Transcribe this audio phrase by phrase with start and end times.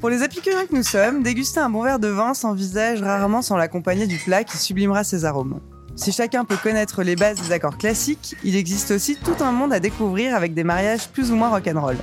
[0.00, 3.58] Pour les épicuriens que nous sommes, déguster un bon verre de vin s'envisage rarement sans
[3.58, 5.60] l'accompagner du plat qui sublimera ses arômes.
[5.94, 9.74] Si chacun peut connaître les bases des accords classiques, il existe aussi tout un monde
[9.74, 11.98] à découvrir avec des mariages plus ou moins rock'n'roll.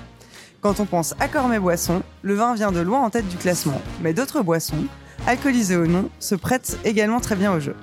[0.61, 3.81] Quand on pense accord mes boissons, le vin vient de loin en tête du classement,
[4.03, 4.85] mais d'autres boissons,
[5.25, 7.75] alcoolisées ou non, se prêtent également très bien au jeu.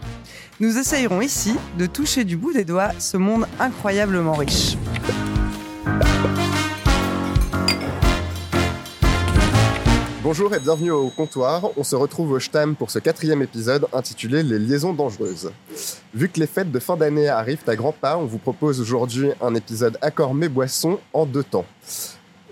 [0.61, 4.77] Nous essayerons ici de toucher du bout des doigts ce monde incroyablement riche.
[10.25, 11.69] Bonjour et bienvenue au comptoir.
[11.77, 15.53] On se retrouve au Stam pour ce quatrième épisode intitulé Les liaisons dangereuses.
[16.15, 19.33] Vu que les fêtes de fin d'année arrivent à grands pas, on vous propose aujourd'hui
[19.43, 21.67] un épisode Accord mes boissons en deux temps.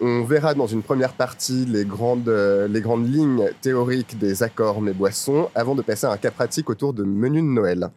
[0.03, 4.93] On verra dans une première partie les grandes, euh, les lignes théoriques des accords mes
[4.93, 7.89] boissons avant de passer à un cas pratique autour de menus de Noël.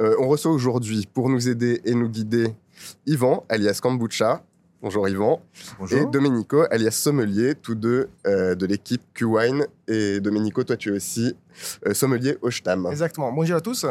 [0.00, 2.48] Euh, on reçoit aujourd'hui pour nous aider et nous guider
[3.06, 4.42] Yvan, alias Kombucha,
[4.84, 5.40] Bonjour Yvan.
[5.78, 5.98] Bonjour.
[5.98, 9.66] Et Domenico, alias Sommelier, tous deux euh, de l'équipe Q-Wine.
[9.88, 11.34] Et Domenico, toi tu es aussi
[11.86, 12.86] euh, sommelier au Stam.
[12.90, 13.32] Exactement.
[13.32, 13.86] Bonjour à tous.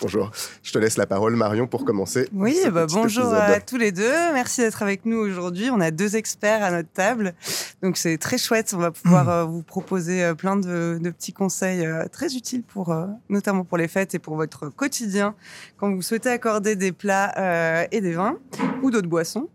[0.00, 0.30] Bonjour.
[0.62, 2.26] Je te laisse la parole Marion pour commencer.
[2.32, 3.50] Oui, ce bah, petit bonjour épisode.
[3.50, 4.32] à tous les deux.
[4.32, 5.68] Merci d'être avec nous aujourd'hui.
[5.70, 7.34] On a deux experts à notre table.
[7.82, 8.72] Donc c'est très chouette.
[8.74, 12.62] On va pouvoir euh, vous proposer euh, plein de, de petits conseils euh, très utiles
[12.62, 12.96] pour,
[13.28, 15.34] notamment pour les fêtes et pour votre quotidien
[15.76, 18.38] quand vous souhaitez accorder des plats euh, et des vins
[18.82, 19.50] ou d'autres boissons.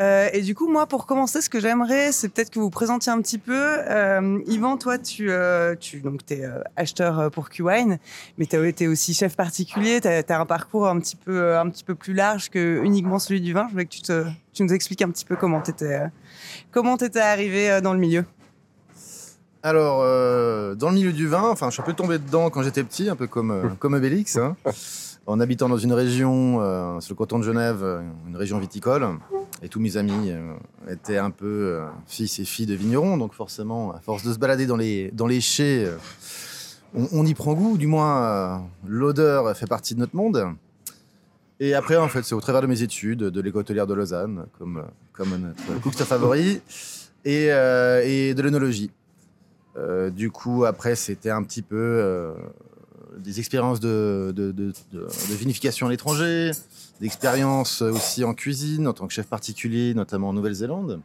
[0.00, 3.10] Euh, et du coup, moi, pour commencer, ce que j'aimerais, c'est peut-être que vous présentiez
[3.10, 3.54] un petit peu.
[3.54, 6.44] Euh, Yvan, toi, tu, euh, tu donc, es
[6.76, 7.98] acheteur euh, pour Q-Wine,
[8.38, 10.00] mais tu as été aussi chef particulier.
[10.00, 13.40] Tu as, un parcours un petit, peu, un petit peu plus large que uniquement celui
[13.40, 13.66] du vin.
[13.68, 16.00] Je voulais que tu, te, tu nous expliques un petit peu comment tu étais,
[16.70, 18.24] comment étais arrivé euh, dans le milieu.
[19.66, 22.62] Alors, euh, dans le milieu du vin, enfin, je suis un peu tombé dedans quand
[22.62, 24.54] j'étais petit, un peu comme, euh, comme Obélix, hein,
[25.26, 27.84] en habitant dans une région, euh, sur le canton de Genève,
[28.28, 29.08] une région viticole.
[29.62, 30.54] Et tous mes amis euh,
[30.90, 34.38] étaient un peu euh, fils et filles de vignerons, donc forcément, à force de se
[34.38, 35.96] balader dans les, dans les chais, euh,
[37.12, 40.46] on, y prend goût, du moins l'odeur fait partie de notre monde.
[41.58, 44.46] Et après, en fait, c'est au travers de mes études, de l'école hôtelière de Lausanne,
[44.58, 46.60] comme, comme notre cookster favori,
[47.24, 48.90] et, et de l'œnologie.
[50.12, 52.34] Du coup, après, c'était un petit peu
[53.16, 56.50] des expériences de, de, de- de- de vinification à l'étranger,
[57.00, 61.00] d'expériences aussi en cuisine en tant que chef particulier, notamment en Nouvelle-Zélande.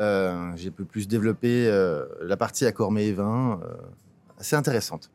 [0.00, 3.74] Euh, J'ai pu plus développer euh, la partie accord et vin, euh,
[4.38, 5.10] assez intéressante.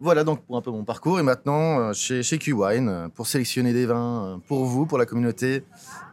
[0.00, 1.18] Voilà donc pour un peu mon parcours.
[1.18, 4.98] Et maintenant, euh, chez, chez Q-Wine, euh, pour sélectionner des vins euh, pour vous, pour
[4.98, 5.64] la communauté,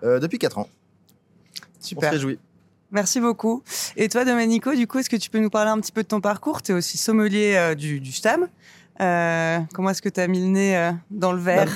[0.03, 0.67] depuis 4 ans.
[0.69, 2.11] On se Super.
[2.11, 2.39] réjouit.
[2.91, 3.63] Merci beaucoup.
[3.95, 6.07] Et toi, Domenico, du coup, est-ce que tu peux nous parler un petit peu de
[6.07, 6.61] ton parcours?
[6.61, 8.47] Tu es aussi sommelier du, du Stam.
[9.01, 11.69] Euh, comment est-ce que tu as mis le nez euh, dans le verre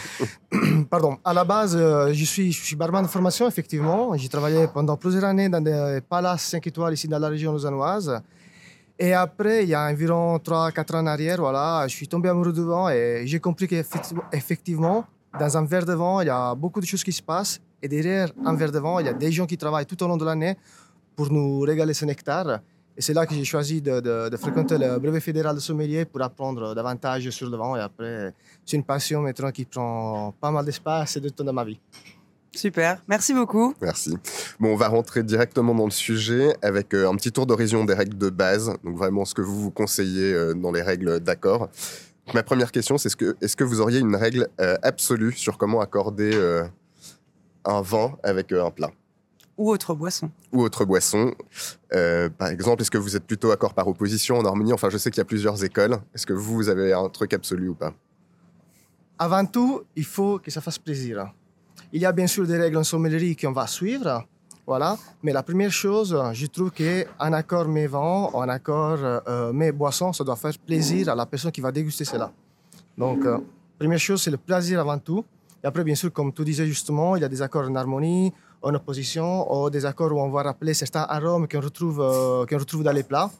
[0.90, 4.16] Pardon, à la base, euh, je, suis, barman de formation, effectivement.
[4.16, 8.22] J'ai travaillé pendant plusieurs années dans des palaces 5 étoiles ici dans la région lausannoise.
[8.98, 12.54] Et après, il y a environ 3-4 ans en arrière, voilà, je suis tombé amoureux
[12.54, 15.04] du vin et j'ai compris qu'effectivement,
[15.38, 17.60] dans un verre de vin, il y a beaucoup de choses qui se passent.
[17.82, 20.08] Et derrière un verre de vin, il y a des gens qui travaillent tout au
[20.08, 20.56] long de l'année
[21.14, 22.60] pour nous régaler ce nectar.
[22.98, 26.04] Et c'est là que j'ai choisi de, de- de fréquenter le brevet fédéral de sommelier
[26.06, 27.76] pour apprendre davantage sur le vin.
[27.76, 28.32] Et après,
[28.64, 31.78] c'est une passion maintenant qui prend pas mal d'espace et de temps dans ma vie.
[32.54, 33.02] Super.
[33.06, 33.74] Merci beaucoup.
[33.82, 34.16] Merci.
[34.58, 37.92] Bon, on va rentrer directement dans le sujet avec euh, un petit tour d'horizon des
[37.92, 38.72] règles de base.
[38.82, 41.68] Donc vraiment ce que vous vous conseillez euh, dans les règles d'accord.
[42.32, 45.58] Ma première question, c'est est-ce que, est-ce que vous auriez une règle euh, absolue sur
[45.58, 46.64] comment accorder euh,
[47.66, 48.90] un vin avec euh, un plat?
[49.58, 50.30] Ou autre boisson.
[50.52, 51.34] ou autre boisson
[51.94, 54.98] Euh, Par exemple, est-ce que vous êtes plutôt accord par opposition en harmonie Enfin, je
[54.98, 55.96] sais qu'il y a plusieurs écoles.
[56.14, 57.92] Est-ce que vous, vous avez un truc absolu ou pas?
[59.18, 61.32] Avant tout, il faut que ça fasse plaisir.
[61.92, 64.26] Il y a bien sûr des règles en sommellerie qu'on va suivre,
[64.66, 64.98] voilà.
[65.22, 70.12] Mais la première chose, je trouve qu'un accord mes vins, un accord euh, mes boissons,
[70.12, 72.30] ça doit faire plaisir à la personne qui va déguster cela.
[72.98, 73.38] Donc, euh,
[73.78, 75.24] première chose, c'est le plaisir avant tout.
[75.62, 78.32] Et après, bien sûr, comme tu disais justement, il y a des accords en harmonie,
[78.66, 82.58] en opposition, ou des accords où on va rappeler certains arômes qu'on retrouve, euh, qu'on
[82.58, 83.30] retrouve dans les plats.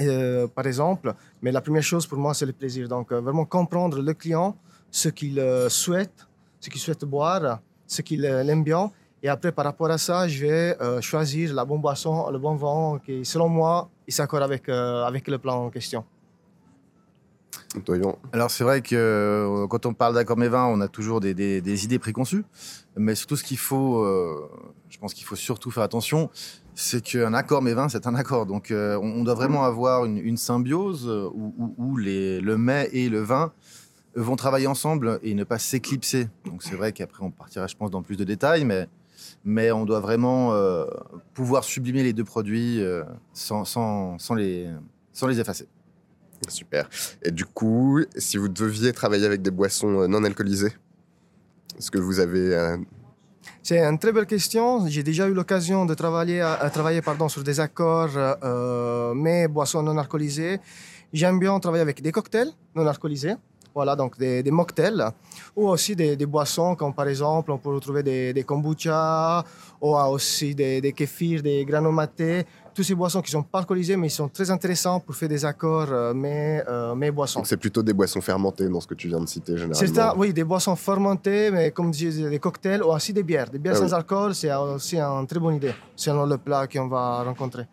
[0.00, 1.12] Euh, par exemple.
[1.42, 2.86] Mais la première chose pour moi, c'est le plaisir.
[2.88, 4.56] Donc, euh, vraiment comprendre le client,
[4.92, 6.18] ce qu'il souhaite,
[6.60, 8.92] ce qu'il souhaite boire, ce qu'il aime bien.
[9.24, 13.00] Et après, par rapport à ça, je vais choisir la bonne boisson, le bon vin
[13.04, 16.04] qui, selon moi, il s'accorde avec, avec le plan en question.
[18.32, 21.34] Alors c'est vrai que euh, quand on parle d'accord mes vins, on a toujours des,
[21.34, 22.44] des- des idées préconçues,
[22.96, 24.48] mais surtout ce qu'il faut, euh,
[24.88, 26.30] je pense qu'il faut surtout faire attention,
[26.74, 28.46] c'est qu'un accord mes vins, c'est un accord.
[28.46, 32.56] Donc euh, on, on doit vraiment avoir une, une symbiose où, où- où les, le
[32.56, 33.52] mets et le vin
[34.14, 36.28] vont travailler ensemble et ne pas s'éclipser.
[36.46, 38.88] Donc c'est vrai qu'après on partira, je pense, dans plus de détails, mais
[39.44, 40.52] mais on doit vraiment
[41.34, 42.80] pouvoir sublimer les deux produits
[43.32, 44.68] sans, sans, sans, les,
[45.12, 45.66] sans les effacer.
[46.46, 46.88] Super.
[47.22, 50.72] Et du coup, si vous deviez travailler avec des boissons euh, non alcoolisées,
[51.78, 52.54] est-ce que vous avez...
[52.54, 52.76] euh,
[53.62, 54.86] C'est une très belle question.
[54.86, 59.98] J'ai déjà eu l'occasion de travailler, à, travailler sur des accords, euh, mais boissons non
[59.98, 60.60] alcoolisées.
[61.12, 63.34] J'aime bien travailler avec des cocktails non alcoolisés,
[63.74, 65.02] voilà, donc des, mocktails,
[65.56, 69.42] ou aussi des, boissons comme par exemple, on peut retrouver des, kombucha,
[69.80, 70.92] ou aussi des, des
[71.42, 72.44] des granomatés,
[72.78, 75.44] toutes ces boissons qui sont pas alcoolisées, mais ils sont très intéressants pour faire des
[75.44, 77.40] accords, euh, mais, euh, mais boissons.
[77.40, 79.74] donc c'est plutôt des boissons fermentées dans ce que tu viens de citer généralement.
[79.74, 83.24] C'est ça, oui, des boissons fermentées, mais comme je disais, des cocktails ou aussi des
[83.24, 83.50] bières.
[83.50, 83.94] Des bières Ah sans oui.
[83.94, 87.66] alcool, c'est aussi une très bonne idée, selon le plat qu'on va rencontrer.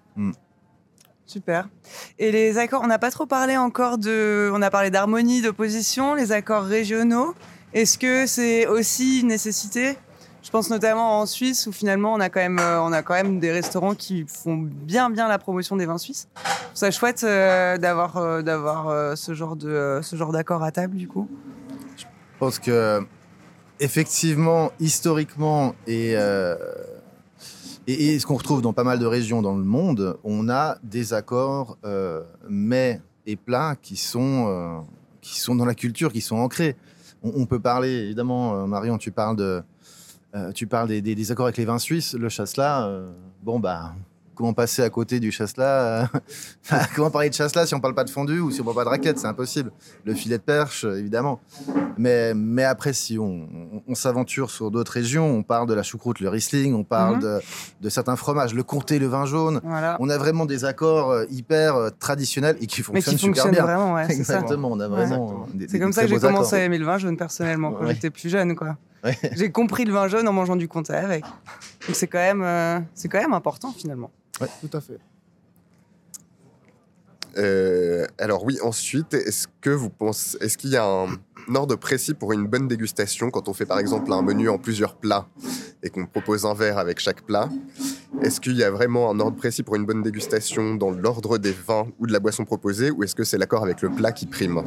[1.28, 1.70] Super.
[2.18, 4.50] Et les accords, on n'a pas trop parlé encore de.
[4.56, 7.36] On a parlé d'harmonie, d'opposition, les accords régionaux.
[7.74, 9.98] Est-ce que c'est aussi une nécessité?
[10.46, 13.16] Je pense notamment en Suisse où finalement on a quand même, euh, on a quand
[13.16, 16.28] même des restaurants qui font bien bien la promotion des vins suisses.
[16.76, 21.08] Ça chouette euh, d'avoir euh, d'avoir ce genre de ce genre d'accord à table du
[21.08, 21.28] coup.
[21.98, 22.06] Je
[22.38, 23.02] pense que,
[23.80, 26.12] effectivement, historiquement, et,
[27.88, 31.14] et, ce qu'on retrouve dans pas mal de régions dans le monde, on a des
[31.14, 31.78] accords
[32.48, 34.86] mets et plats qui sont,
[35.22, 36.76] qui sont dans la culture, qui sont ancrés.
[37.24, 39.64] On, peut parler, évidemment, Marion, tu parles, de,
[40.36, 42.14] euh, tu parles des, des- des accords avec les vins suisses.
[42.14, 43.12] Le chasselas, euh,
[43.44, 43.94] bon, bah.
[44.38, 46.20] Comment passer à côté du chasselas euh,
[46.94, 48.84] Comment parler de chasselas si on parle pas de fondue ou si on parle pas
[48.84, 49.72] de raclette C'est impossible.
[50.04, 51.40] Le filet de perche, euh, évidemment.
[51.98, 53.24] Mais, mais après, si on,
[53.74, 57.16] on- on s'aventure sur d'autres régions, on parle de la choucroute, le Riesling, on parle
[57.16, 57.22] Mhm.
[57.22, 57.40] de,
[57.80, 59.62] de certains fromages, le comté, le vin jaune.
[59.64, 59.96] Voilà.
[60.02, 63.64] On a vraiment des accords hyper traditionnels et qui Mais fonctionnent qui super fonctionnent bien.
[63.64, 64.14] vraiment, ouais, ça.
[64.16, 65.48] Exactement, on a vraiment.
[65.70, 66.32] C'est comme ça que j'ai accords.
[66.32, 67.94] commencé à aimer le vin jaune personnellement quand Ouais.
[67.94, 68.76] j'étais plus jeune quoi.
[69.06, 69.18] Ouais.
[69.34, 71.24] J'ai compris le vin jaune en mangeant du comté avec.
[71.24, 74.12] Donc c'est quand même euh, c'est quand même important finalement.
[74.40, 75.00] Tout à fait.
[77.38, 82.14] Euh, alors oui, ensuite, est-ce que vous pensez, est-ce qu'il y a un ordre précis
[82.14, 85.28] pour une bonne dégustation quand on fait par exemple un menu en plusieurs plats
[85.84, 87.50] et qu'on propose un verre avec chaque plat?
[88.22, 91.52] Est-ce qu'il y a vraiment un ordre précis pour une bonne dégustation dans l'ordre des
[91.52, 94.26] vins ou de la boisson proposée ou est-ce que c'est l'accord avec le plat qui
[94.26, 94.64] prime?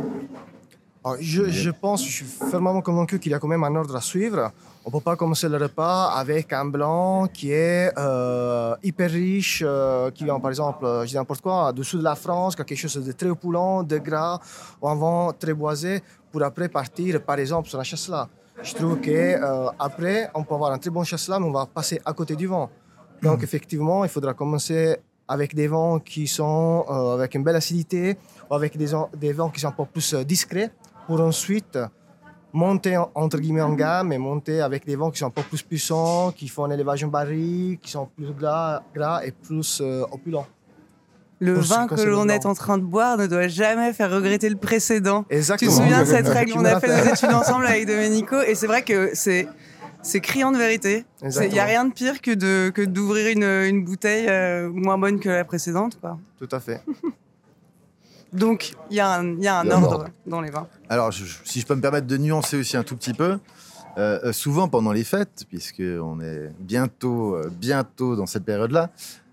[1.20, 4.00] Je, je pense, je suis fermement convaincu qu'il y a quand même un ordre à
[4.00, 4.50] suivre.
[4.84, 9.62] On ne peut pas commencer le repas avec un blanc qui est euh, hyper riche,
[9.66, 12.56] euh, qui vient par exemple, euh, je dis n'importe quoi, du sud de la France,
[12.56, 14.40] quelque chose de très opulent, de gras,
[14.80, 16.02] ou un vin très boisé,
[16.32, 18.28] pour après partir par exemple sur un chasselas.
[18.62, 22.12] Je trouve qu'après, on peut avoir un très bon chasselas, mais on va passer à
[22.12, 22.68] côté du vin.
[23.22, 24.96] Donc effectivement, il faudra commencer
[25.28, 28.16] avec des vins qui sont avec une belle acidité,
[28.50, 30.70] ou avec des, des vins qui sont un peu plus discrets,
[31.08, 31.76] pour ensuite
[32.52, 35.42] monter en- entre guillemets en gamme et monter avec des vents qui sont un peu
[35.42, 39.80] plus puissants, qui font un élevage en baril, qui sont plus gras, gras et plus
[39.80, 40.46] euh, opulents.
[41.40, 44.56] Le vin que l'on est en train de boire ne doit jamais faire regretter le
[44.56, 45.24] précédent.
[45.30, 45.70] Tu Exactement.
[45.70, 46.52] te souviens de cette Tu règle?
[46.56, 49.48] On a fait nos études ensemble avec Domenico et c'est vrai que c'est
[50.02, 51.04] c'est criant de vérité.
[51.22, 54.98] Il n'y a rien de pire que de que d'ouvrir une, une bouteille euh, moins
[54.98, 55.98] bonne que la précédente.
[56.00, 56.18] Quoi.
[56.38, 56.82] Tout à fait.
[58.32, 60.08] Donc il y a un, y a ordre ordre.
[60.26, 60.66] dans les vins.
[60.88, 63.38] Alors, je- si je peux me permettre de nuancer aussi un tout petit peu,
[63.96, 68.90] euh, euh, souvent pendant les fêtes, puisqu'on est bientôt, euh, bientôt dans cette période-là,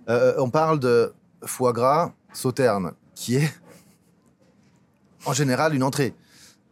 [0.10, 1.14] euh, on parle de
[1.44, 3.54] foie gras sauterne, qui est
[5.26, 6.14] en général une entrée.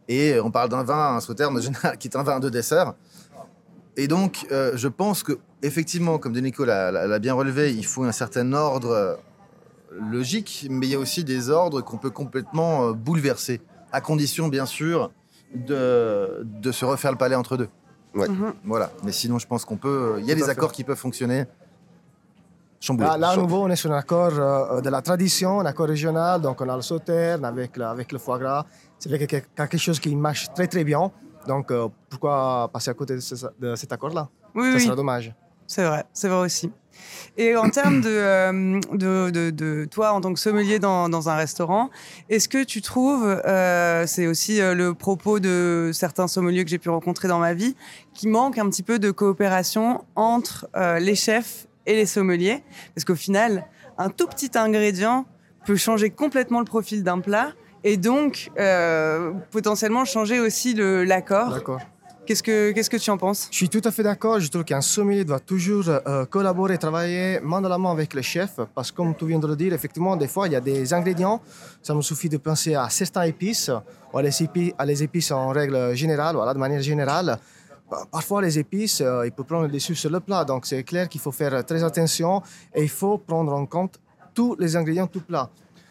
[0.08, 2.94] Et on parle d'un vin, un sauterne en général, qui est un vin de dessert.
[3.96, 8.12] Et donc, je pense que effectivement, comme Denico l'a l'a- bien relevé, il faut un
[8.12, 9.18] certain ordre
[10.00, 13.60] logique, mais il y a aussi des ordres qu'on peut complètement euh, bouleverser,
[13.92, 15.10] à condition, bien sûr,
[15.54, 17.68] de, de se refaire le palais entre deux.
[18.14, 18.28] Ouais.
[18.28, 18.54] Mhm.
[18.64, 18.90] Voilà.
[19.04, 20.16] Mais sinon, je pense qu'on peut.
[20.20, 21.44] Il y a des accords qui peuvent fonctionner.
[22.80, 23.08] Chamboulé.
[23.08, 25.86] Là, là, à nouveau, on est sur un accord euh, de la tradition, un accord
[25.86, 26.40] régional.
[26.40, 28.66] Donc, on a le sauterne avec le, avec le foie gras.
[28.98, 31.10] C'est vrai que quelque quelque chose qui marche très, très bien.
[31.48, 34.28] Donc, euh, pourquoi passer à côté de, ce- de cet accord-là?
[34.54, 34.84] Oui, Ça oui.
[34.84, 35.34] serait dommage.
[35.66, 36.70] C'est vrai, c'est vrai aussi.
[37.36, 41.28] Et en termes de, euh, de, de, de toi en tant que sommelier dans, dans
[41.28, 41.90] un restaurant,
[42.28, 46.78] est-ce que tu trouves, euh, c'est aussi euh, le propos de certains sommeliers que j'ai
[46.78, 47.74] pu rencontrer dans ma vie,
[48.14, 52.62] qu'il manque un petit peu de coopération entre euh, les chefs et les sommeliers?
[52.94, 53.66] Parce qu'au final,
[53.98, 55.26] un tout petit ingrédient
[55.66, 57.52] peut changer complètement le profil d'un plat
[57.82, 61.50] et donc euh, potentiellement changer aussi l'accord.
[62.26, 62.42] Qu'est-ce
[62.90, 63.48] que tu en penses?
[63.50, 64.40] Je suis tout à fait d'accord.
[64.40, 68.22] Je trouve qu'un sommelier doit toujours euh, collaborer, travailler main dans la main avec le
[68.22, 68.58] chef.
[68.74, 70.94] Parce que, comme tu viens de le dire, effectivement, des fois, il y a des
[70.94, 71.40] ingrédients.
[71.82, 73.70] Ça me suffit de penser à certaines épices,
[74.12, 77.38] ou à les épices, en règle générale, voilà, de manière générale.
[77.90, 80.44] pa- parfois les épices, euh, ils peuvent prendre le dessus sur le plat.
[80.46, 82.40] Donc c'est clair qu'il faut faire très attention
[82.74, 84.00] et il faut prendre en compte
[84.32, 85.50] tous les ingrédients tout plat.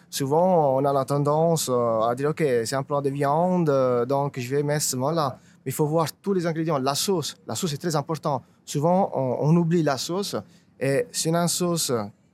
[0.10, 4.06] Souvent, on a la tendance euh, à dire, OK, c'est un plat de viande, euh,
[4.06, 5.38] donc je vais mettre seulement là.
[5.65, 6.77] Mais il faut voir tous les ingrédients.
[6.77, 8.43] La sauce, la sauce est très important.
[8.65, 10.36] Souvent, on, on oublie la sauce
[10.79, 11.91] et c'est une sauce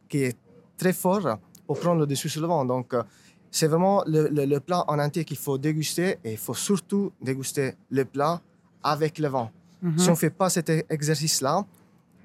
[0.07, 0.37] qui est
[0.77, 1.27] très forte
[1.67, 2.65] pour prendre le dessus sur le vent.
[2.65, 3.03] Donc, euh,
[3.51, 7.11] c'est vraiment le, le- le plat en entier qu'il faut déguster et il faut surtout
[7.21, 8.41] déguster le plat
[8.83, 9.51] avec le vent.
[9.81, 9.97] Mhm.
[9.97, 11.65] Si on ne fait pas cet exercice-là,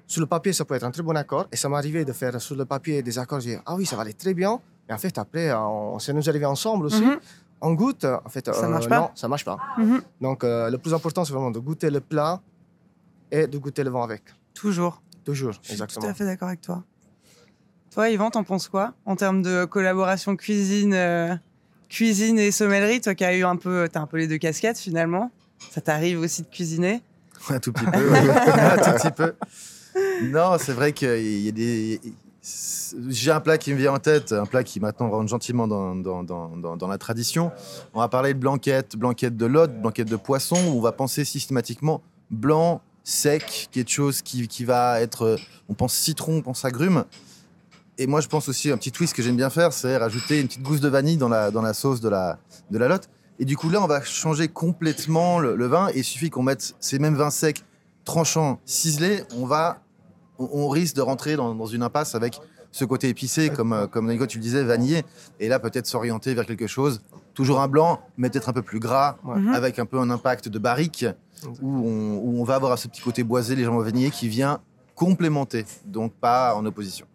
[0.07, 1.47] sur le papier, ça peut être un très bon accord.
[1.51, 3.39] Et ça m'est arrivé de faire sur le papier des accords.
[3.39, 4.59] Je dis, ah oui, ça va aller très bien.
[4.87, 7.01] Et en fait, après, on, ça nous arrivé ensemble aussi.
[7.01, 7.17] Mhm.
[7.61, 8.05] On goûte.
[8.05, 9.57] En fait, Ça euh, marche pas Non, ça marche pas.
[9.77, 10.01] Mhm.
[10.21, 12.41] Donc, euh, le plus important, c'est vraiment de goûter le plat
[13.31, 14.23] et de goûter le vent avec.
[14.53, 15.01] Toujours.
[15.23, 16.05] Toujours, Je suis exactement.
[16.05, 16.83] tout à fait d'accord avec toi.
[17.91, 21.33] Toi, Yvan, t'en penses quoi en termes de collaboration cuisine, euh,
[21.89, 23.01] cuisine et sommellerie?
[23.01, 25.31] Toi qui as eu un peu, t'as un peu les deux casquettes finalement.
[25.71, 27.01] Ça t'arrive aussi de cuisiner?
[27.49, 28.11] Un tout petit peu.
[28.11, 28.19] ouais.
[28.29, 29.33] un tout petit peu.
[30.23, 32.01] Non, c'est vrai qu'il y a des.
[33.09, 36.87] J'ai un plat qui me vient en tête, un plat qui maintenant rentre gentiment dans,
[36.87, 37.51] la tradition.
[37.93, 41.25] On va parler de blanquette, blanquette de lotte, blanquette de poisson, où on va penser
[41.25, 45.23] systématiquement blanc, sec, quelque chose qui, va être.
[45.23, 45.37] euh,
[45.69, 47.05] On pense citron, on pense agrumes.
[47.97, 50.47] Et moi, je pense aussi, un petit twist que j'aime bien faire, c'est rajouter une
[50.47, 53.09] petite gousse de vanille dans la, sauce de la, de la lotte.
[53.39, 55.87] Et du coup, là, on va changer complètement le, le vin.
[55.89, 57.63] Et il suffit qu'on mette ces mêmes vins secs,
[58.03, 59.23] tranchants, ciselés.
[59.37, 59.79] On va,
[60.39, 62.39] on, on risque de rentrer dans, dans une impasse avec
[62.71, 65.05] ce côté épicé, comme, euh, comme Nico, tu le disais, vanillé.
[65.39, 67.01] Et là, peut-être s'orienter vers quelque chose,
[67.33, 69.37] toujours un blanc, mais peut-être un peu plus gras, Ouais.
[69.39, 69.53] Mhm.
[69.53, 71.05] avec un peu un impact de barrique,
[71.61, 74.59] où on, où on va avoir ce petit côté boisé, légèrement vanillé, qui vient
[74.95, 77.05] complémenter, donc pas en opposition.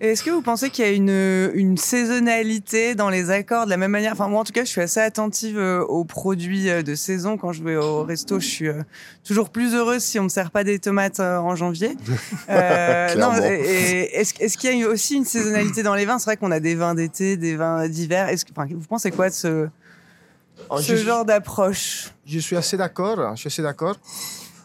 [0.00, 3.76] Est-ce que vous pensez qu'il y a une, une saisonnalité dans les accords de la
[3.76, 4.12] même manière?
[4.14, 7.36] Enfin, moi, en tout cas, je suis assez attentive euh, aux produits euh, de saison.
[7.36, 8.82] Quand je vais au resto, je suis euh,
[9.24, 11.96] toujours plus heureuse si on me sert pas des tomates en janvier.
[12.48, 16.18] Euh, non, est-ce qu'il y a aussi une saisonnalité dans les vins?
[16.18, 18.28] C'est vrai qu'on a des vins d'été, des vins d'hiver.
[18.28, 19.68] Est-ce que, enfin, vous pensez quoi de ce,
[20.80, 22.10] ce je- genre d'approche?
[22.26, 23.36] Je suis assez d'accord.
[23.36, 23.96] Je suis assez d'accord.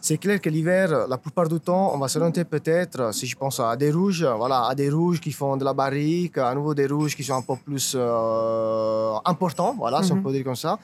[0.06, 3.58] C'est clair que l'hiver, la plupart du temps, on va s'orienter peut-être, si je pense
[3.58, 6.86] à des rouges, voilà, à des rouges qui font de la barrique, à nouveau des
[6.86, 10.22] rouges qui sont un peu plus euh, importants, voilà, si on Mhm.
[10.22, 10.78] peut dire comme ça.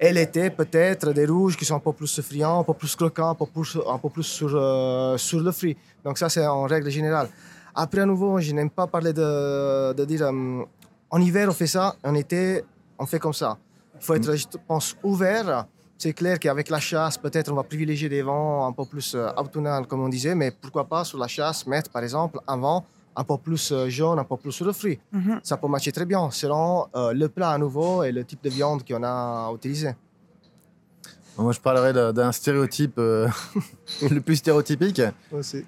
[0.00, 3.30] Et l'été, peut-être des rouges qui sont un peu plus friands, un peu plus croquants,
[3.30, 5.76] un peu plus, un peu plus sur, euh, sur le fruit.
[6.04, 7.28] Donc ça, c'est en règle générale.
[7.74, 10.62] Après, à nouveau, je n'aime pas parler de, de dire euh,
[11.10, 12.62] en hiver, on fait ça, en été,
[12.96, 13.58] on fait comme ça.
[13.98, 15.66] Il faut être, je pense, ouvert.
[16.02, 19.28] C'est clair qu'avec la chasse, peut-être on va privilégier des vents un peu plus euh,
[19.36, 22.84] automnales, comme on disait, mais pourquoi pas sur la chasse mettre, par exemple, un vent
[23.14, 24.98] un peu plus euh, jaune, un peu plus sur le fruit.
[25.12, 25.38] Mhm.
[25.44, 28.50] Ça peut matcher très bien selon euh, le plat à nouveau et le type de
[28.50, 29.94] viande qu'on a utilisé.
[31.38, 33.28] Moi, je parlerai d'un- stéréotype euh,
[34.10, 35.00] le plus stéréotypique,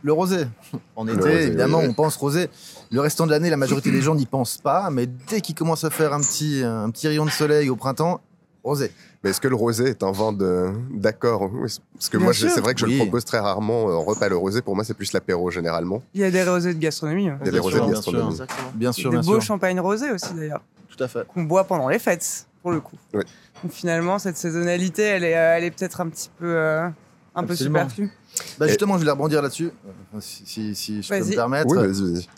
[0.02, 0.48] le rosé.
[0.96, 1.86] En été, rosé, évidemment, oui.
[1.90, 2.50] on pense rosé.
[2.90, 5.84] Le restant de l'année, la majorité des gens n'y pensent pas, mais dès qu'il commence
[5.84, 8.20] à faire un petit, un petit rayon de soleil au printemps,
[8.64, 8.90] rosé.
[9.24, 11.50] Mais est-ce que le rosé est un vin de- d'accord?
[11.94, 12.50] Parce que Bien moi, sûr.
[12.50, 12.92] c'est vrai que je Oui.
[12.92, 14.28] le propose très rarement euh, en repas.
[14.28, 16.02] Le rosé, pour moi, c'est plus l'apéro généralement.
[16.12, 17.30] Il y a des rosés de gastronomie.
[17.30, 17.38] hein.
[17.40, 18.30] Il y a des Bien rosés sûr, de bien gastronomie.
[18.32, 18.68] Exactement.
[18.74, 19.42] Bien sûr, Des bien beaux sûr.
[19.42, 20.62] champagnes rosés aussi, d'ailleurs.
[20.94, 21.26] Tout à fait.
[21.26, 22.96] qu'on boit pendant les fêtes, pour le coup.
[23.14, 23.22] Oui.
[23.62, 26.86] Donc finalement, cette saisonnalité, elle est, elle est peut-être un petit peu, euh,
[27.34, 28.12] un peu superflue.
[28.58, 29.70] Bah, justement, je voulais rebondir là-dessus,
[30.14, 31.74] euh, si, si- si je peux me permettre.
[31.74, 32.28] Oui, vas-y, vas-y.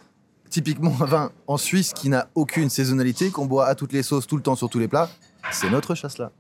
[0.49, 4.27] Typiquement, un vin en Suisse qui n'a aucune saisonnalité, qu'on boit à toutes les sauces,
[4.29, 5.11] tout le temps, sur tous les plats,
[5.51, 6.31] c'est notre chasse-là.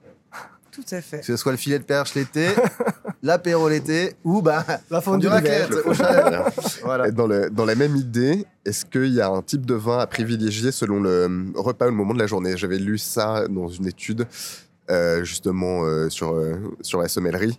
[0.76, 1.21] Tout à fait.
[1.21, 2.49] Que ce soit le filet de perche l'été,
[3.23, 6.35] l'apéro l'été, ou bah, La du fondue raclette au chalet.
[6.85, 7.09] voilà.
[7.09, 9.99] Et Dans, le- dans la même idée, est-ce qu'il y a un type de vin
[9.99, 12.56] à privilégier selon le euh, repas ou le moment de la journée?
[12.59, 14.26] J'avais lu ça dans une étude,
[14.90, 17.59] euh, justement, euh, sur, euh, sur la sommellerie,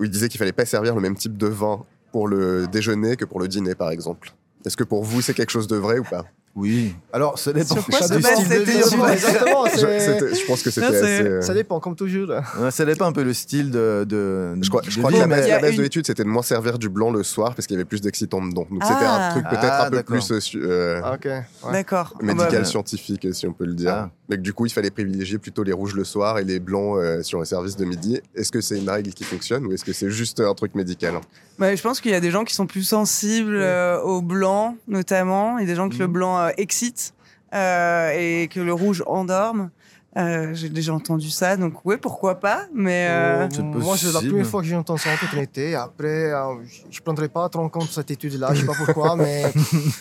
[0.00, 3.16] où il disait qu'il fallait pas servir le même type de vin pour le déjeuner
[3.16, 4.32] que pour le dîner, par exemple.
[4.66, 6.24] Est-ce que pour vous, c'est quelque chose de vrai ou pas?
[6.54, 6.94] Oui.
[7.14, 7.74] Alors, ça dépend.
[7.74, 9.00] Sur quoi Ça se base cette étude.
[9.10, 11.22] Exactement, je, pense que c'était assez...
[11.22, 12.28] euh, ça dépend, comme toujours.
[12.60, 14.04] Ouais, Ça dépend un peu le style de.
[14.06, 15.76] de Je crois, de je crois que la base, Il y a la base une-
[15.78, 18.02] de l'étude, c'était de moins servir du blanc le soir parce qu'il y avait plus
[18.02, 18.66] d'excitants dedans.
[18.70, 18.86] Donc Ah.
[18.86, 20.16] c'était un truc peut-être Ah, un peu d'accord.
[20.18, 21.24] plus euh, euh, Ah, ok.
[21.24, 21.72] ouais.
[21.72, 22.14] D'accord.
[22.20, 23.90] médical, Ah bah, scientifique, si on peut le dire.
[23.92, 24.10] Ah.
[24.28, 26.98] Mais que du coup, il fallait privilégier plutôt les rouges le soir et les blancs
[26.98, 28.20] euh, sur le service de midi.
[28.34, 31.14] Est-ce que c'est une règle qui fonctionne ou est-ce que c'est juste un truc médical
[31.58, 34.74] bah, je pense qu'il y a des gens qui sont plus sensibles euh, au blanc,
[34.88, 36.12] notamment, et des gens que le Mhm.
[36.42, 37.14] Blanc euh, excite
[37.54, 39.70] euh, et que le rouge endorme.
[40.18, 44.20] Euh, J'ai déjà entendu ça, donc ouais, pourquoi pas, mais euh, C'est Moi, c'est la
[44.20, 45.74] première fois que j'entends ça en toute honnêteté.
[45.74, 46.56] Après, euh,
[46.90, 49.44] je ne prendrai pas trop en compte cette étude-là, je sais pas pourquoi, mais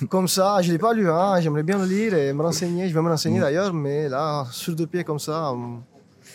[0.10, 1.10] comme ça, je ne l'ai pas lu.
[1.10, 2.90] Hein, J'aimerais bien le lire et me renseigner.
[2.90, 3.42] Je vais me renseigner Mm.
[3.42, 5.56] d'ailleurs, mais là, sur deux pieds comme ça, euh,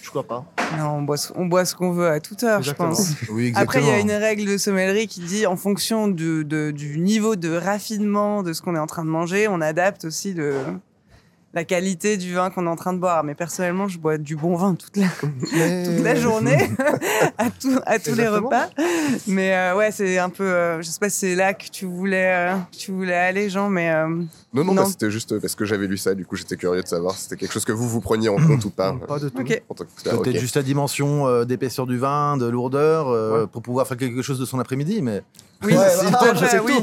[0.07, 0.45] Je crois pas.
[0.79, 2.93] Non, on boit, ce- on boit ce qu'on veut à toute heure, Exactement.
[2.93, 3.15] je pense.
[3.31, 6.71] Oui, Après, il y a une règle de sommellerie qui dit en fonction de, de-
[6.71, 10.33] du niveau de raffinement de ce qu'on est en train de manger, on adapte aussi
[10.33, 10.55] le,
[11.57, 13.25] la qualité du vin qu'on est en train de boire.
[13.25, 15.07] Mais personnellement, je bois du bon vin toute la,
[15.55, 16.71] Mais- toute la journée,
[17.39, 18.67] à, tout- à tous les repas.
[19.27, 20.45] Mais euh, ouais, c'est un peu.
[20.45, 23.71] euh, je sais pas si c'est là que tu voulais, euh, tu voulais aller, Jean,
[23.71, 23.91] mais.
[23.91, 24.07] euh,
[24.53, 24.75] Non, non, Non.
[24.83, 27.23] bah, c'était juste parce que j'avais lu ça, du coup j'étais curieux de savoir si
[27.25, 28.93] c'était quelque chose que vous vous preniez en compte ou pas.
[29.09, 29.31] Pas tout.
[29.43, 33.47] qu'expert, Peut-être juste la dimension euh, d'épaisseur du vin, de lourdeur, euh, Ouais.
[33.47, 35.23] pour pouvoir faire quelque chose de son après-midi, mais
[35.65, 36.75] Oui, Ouais, peut-être, oui.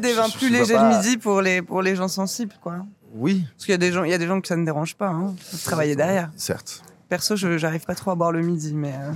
[0.00, 2.76] des vins Je- plus je légers le midi pour les, pour les gens sensibles, quoi.
[3.14, 4.64] Oui, Parce qu'il y a des gens, il y a des gens que ça ne
[4.64, 5.34] dérange pas, hein.
[5.50, 6.30] Peuvent travailler derrière.
[6.36, 6.82] certes.
[7.08, 9.12] Perso, je j'arrive pas trop à boire le midi, mais euh,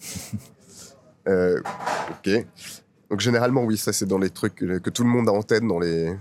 [1.28, 1.60] Euh,
[2.10, 2.46] ok.
[3.10, 5.42] Donc généralement, oui, ça c'est dans les trucs que, que tout le monde a en
[5.42, 6.14] tête, dans les,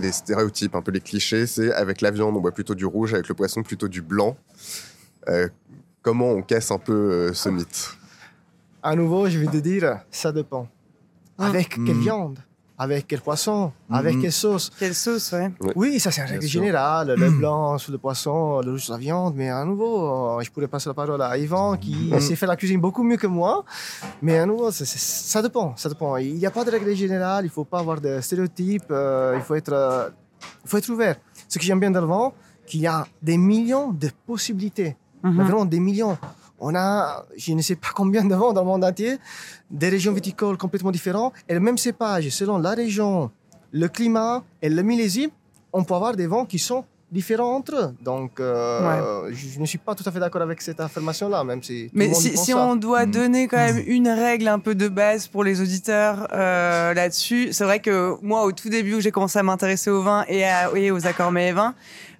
[0.00, 1.46] les stéréotypes, un peu les clichés.
[1.46, 4.36] C'est avec la viande, on boit plutôt du rouge, avec le poisson, plutôt du blanc.
[5.28, 5.48] Euh,
[6.02, 7.96] comment on casse un peu euh, ce mythe?
[8.82, 10.68] À nouveau, je vais te dire, ça dépend.
[11.38, 11.46] Ah.
[11.48, 12.00] Avec quelle Mm.
[12.02, 12.38] viande?
[12.76, 13.70] Avec quel poisson?
[13.88, 14.22] Avec Mhm.
[14.22, 14.68] quelle sauce?
[14.76, 15.48] Quelle sauce, ouais.
[15.76, 17.14] Oui, ça c'est une règle générale.
[17.16, 19.34] Le blanc sur le poisson, le rouge sur la viande.
[19.36, 22.18] Mais à nouveau, euh, je pourrais passer la parole à Yvan qui Mhm.
[22.20, 23.64] sait faire la cuisine beaucoup mieux que moi.
[24.22, 25.76] Mais à nouveau, ça dépend.
[25.76, 26.16] Ça dépend.
[26.16, 27.44] Il n'y a pas de règle générale.
[27.44, 28.90] Il ne faut pas avoir de stéréotypes.
[28.90, 30.08] euh, il, faut être, euh,
[30.64, 31.14] il faut être ouvert.
[31.48, 32.32] Ce que j'aime bien dans le vent,
[32.66, 34.96] qu'il y a des millions de possibilités.
[35.22, 35.34] Mhm.
[35.36, 36.18] Mais vraiment des millions.
[36.60, 39.18] On a, je ne sais pas combien de vents dans le monde entier,
[39.70, 43.30] des régions viticoles complètement différentes, et le même cépage, selon la région,
[43.72, 45.30] le climat et le millésime,
[45.72, 47.94] on peut avoir des vents qui sont différents entre eux.
[48.02, 51.62] Donc, euh, je, je ne suis pas tout à fait d'accord avec cette affirmation-là, même
[51.62, 51.84] si.
[51.88, 52.58] tout le Mais monde si, pense si ça.
[52.58, 53.10] on doit Mm.
[53.10, 57.64] donner quand même une règle un peu de base pour les auditeurs euh, là-dessus, c'est
[57.64, 60.70] vrai que moi, au tout début où j'ai commencé à m'intéresser au vin et, à-
[60.74, 61.74] et aux accords mets et vins,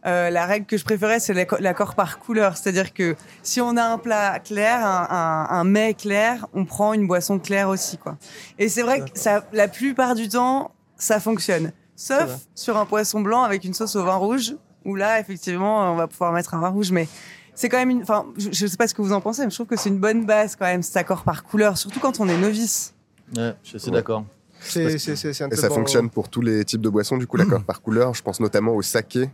[0.07, 2.57] euh, la règle que je préférais, c'est l'acco- l'accord par couleur.
[2.57, 6.93] C'est-à-dire que si on a un plat clair, un, un, un mets clair, on prend
[6.93, 7.97] une boisson claire aussi.
[7.99, 8.17] Quoi.
[8.59, 11.73] Et c'est vrai que ça, la plupart du temps, ça fonctionne.
[11.97, 15.97] Sauf sur un poisson blanc avec une sauce au vin rouge, où là, effectivement, on
[15.97, 16.91] va pouvoir mettre un vin rouge.
[16.91, 17.09] Mais
[17.55, 18.03] c'est quand même une.
[18.03, 19.89] Enfin, je, je sais pas ce que vous en pensez, mais je trouve que c'est
[19.89, 22.93] une bonne base quand même, cet accord par couleur, surtout quand on est novice.
[23.37, 23.95] Ouais, je suis Ouais.
[23.95, 24.25] d'accord.
[24.65, 27.17] C'est c'est- c'est- c'est un Et ça bon- fonctionne pour tous les types de boissons,
[27.17, 28.15] du coup, l'accord par couleur.
[28.15, 29.31] Je pense notamment au saké.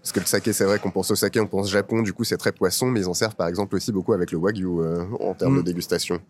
[0.00, 2.24] Parce que le saké, c'est vrai qu'on pense au saké, on pense Japon, du coup,
[2.24, 5.04] c'est très poisson, mais ils en servent par exemple aussi beaucoup avec le wagyu euh,
[5.20, 5.58] en termes Mm.
[5.58, 6.20] de dégustation.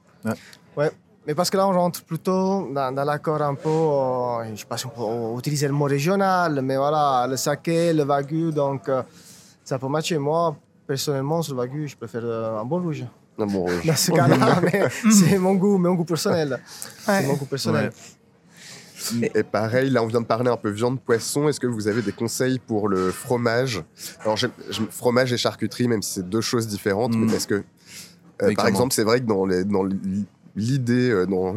[1.25, 4.57] Mais parce que là, on rentre plutôt dans, dans l'accord un peu, euh, je ne
[4.57, 8.51] sais pas si on peut utiliser le mot régional, mais voilà, le saké, le wagyu,
[8.51, 9.03] donc euh,
[9.63, 10.19] ça peut matcher.
[10.19, 13.05] Moi, personnellement, sur le wagyu, je préfère un bon rouge.
[13.39, 13.87] Un bon rouge.
[13.87, 16.59] Dans ce cas-là, mais c'est mon goût, mon goût personnel.
[17.07, 17.21] Ouais.
[17.21, 17.93] C'est mon goût personnel.
[19.35, 21.49] Et pareil, là, on vient de parler un peu viande, poisson.
[21.49, 23.83] Est-ce que vous avez des conseils pour le fromage?
[24.21, 24.39] Alors,
[24.91, 27.25] fromage et charcuterie, même si c'est deux choses différentes, Mm.
[27.25, 27.55] mais parce que,
[28.43, 29.85] euh, par exemple, c'est vrai que dans les- dans
[30.57, 31.55] l'idée euh, dans,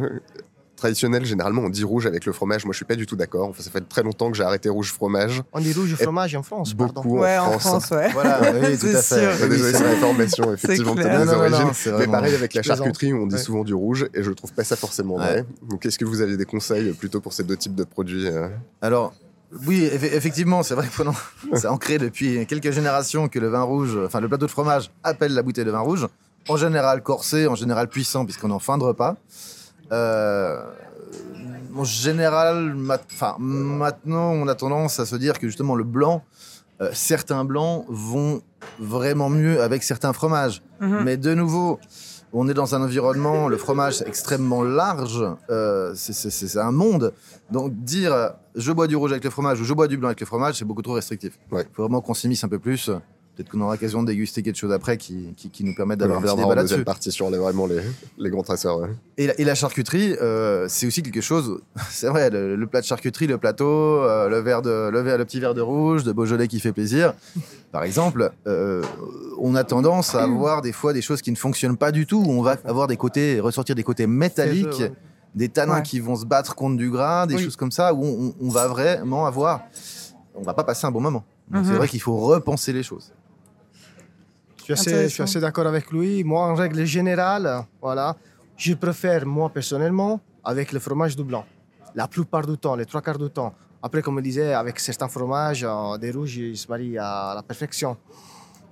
[0.76, 2.64] traditionnelle, généralement, on dit rouge avec le fromage.
[2.64, 3.48] Moi, je suis pas du tout d'accord.
[3.48, 5.42] Enfin, ça fait très longtemps que j'ai arrêté rouge fromage.
[5.52, 7.00] On dit rouge fromage en France, pardon.
[7.02, 7.90] Beaucoup ouais, en en France.
[7.90, 8.10] Ouais.
[8.12, 9.16] Voilà, oui, tout C'est à sûr.
[9.32, 9.44] fait.
[9.44, 11.70] Oui, désolé, c'est l'information, effectivement, non, non, origines.
[11.72, 13.40] c'est Mais vraiment- pareil avec la charcuterie, on dit Ouais.
[13.40, 15.44] souvent du rouge et je trouve pas ça forcément vrai.
[15.68, 18.48] Donc, est-ce que vous avez des conseils plutôt pour ces deux types de produits euh?
[18.82, 19.14] Alors,
[19.66, 21.14] oui, eff- effectivement, c'est vrai que pendant,
[21.54, 25.32] c'est ancré depuis quelques générations que le vin rouge, enfin le plateau de fromage appelle
[25.34, 26.06] la bouteille de vin rouge,
[26.48, 29.16] en général corsé, en général puissant, puisqu'on est en fin de repas.
[29.92, 30.62] Euh,
[31.76, 33.04] en général, mat-
[33.38, 36.24] maintenant, on a tendance à se dire que justement le blanc,
[36.80, 38.42] euh, certains blancs vont
[38.78, 40.62] vraiment mieux avec certains fromages.
[40.80, 41.02] Mhm.
[41.04, 41.78] Mais de nouveau,
[42.32, 47.12] on est dans un environnement, le fromage c'est extrêmement large, euh, c'est- un monde.
[47.50, 50.20] Donc dire je bois du rouge avec le fromage ou je bois du blanc avec
[50.20, 51.38] le fromage, c'est beaucoup trop restrictif.
[51.50, 51.66] Il Ouais.
[51.72, 52.90] faut vraiment qu'on s'immisce un peu plus.
[53.36, 56.18] Peut-être qu'on aura l'occasion de déguster quelque chose après qui, qui, qui nous permette d'avoir
[56.20, 56.84] un petit verra débat en deuxième là-dessus.
[56.86, 57.80] partie sur les, vraiment les,
[58.16, 58.78] les grands traceurs.
[58.78, 58.88] ouais.
[59.18, 61.60] Et, la- et la charcuterie, euh, c'est aussi quelque chose.
[61.90, 63.66] C'est vrai, le, le plat de charcuterie, le plateau,
[64.02, 66.72] euh, le, verre de, le, verre- le petit verre de rouge, de Beaujolais qui fait
[66.72, 67.12] plaisir.
[67.72, 68.82] Par exemple, euh,
[69.38, 72.22] on a tendance à avoir des fois des choses qui ne fonctionnent pas du tout.
[72.26, 74.92] où On va avoir des côtés, ressortir des côtés métalliques, C'est
[75.34, 75.82] des tanins Ouais.
[75.82, 77.44] qui vont se battre contre du gras, des Oui.
[77.44, 79.60] choses comme ça où on, on va vraiment avoir.
[80.34, 81.24] On va pas passer un bon moment.
[81.50, 81.68] Donc Mhm.
[81.70, 83.12] c'est vrai qu'il faut repenser les choses.
[84.68, 86.24] Je suis assez, d'accord avec lui.
[86.24, 88.16] Moi, en règle générale, voilà,
[88.56, 91.44] je préfère, moi personnellement, avec le fromage du blanc.
[91.94, 93.54] La plupart du temps, les trois quarts du temps.
[93.82, 97.42] Après, comme je disais, avec certains fromages, euh, des rouges, ils se marient à la
[97.42, 97.96] perfection.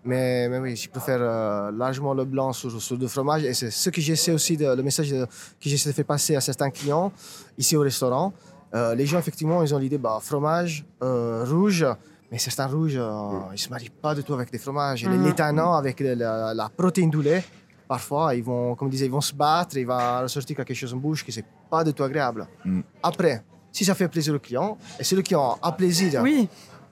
[0.04, 3.44] Mais, mais oui, je préfère euh, largement le blanc sur, sur le fromage.
[3.44, 6.34] Et c'est ce que j'essaie aussi, de, le message de- que j'essaie de faire passer
[6.36, 7.12] à certains clients
[7.56, 8.32] ici au restaurant.
[8.74, 11.86] Euh, les gens, effectivement, ils ont l'idée, bah, fromage, rouge.
[12.34, 15.06] Mais certains rouges, euh, ils ne se marient pas du tout avec des fromages.
[15.06, 17.44] Les, les tanins avec la, la protéine du lait,
[17.86, 20.92] parfois, ils vont, comme je disais, ils vont se battre, il va ressortir quelque chose
[20.92, 22.48] en bouche qui n'est pas du tout agréable.
[22.64, 22.80] Mm.
[23.04, 26.48] Après, si ça fait plaisir au client, et si le client a plaisir, Oui.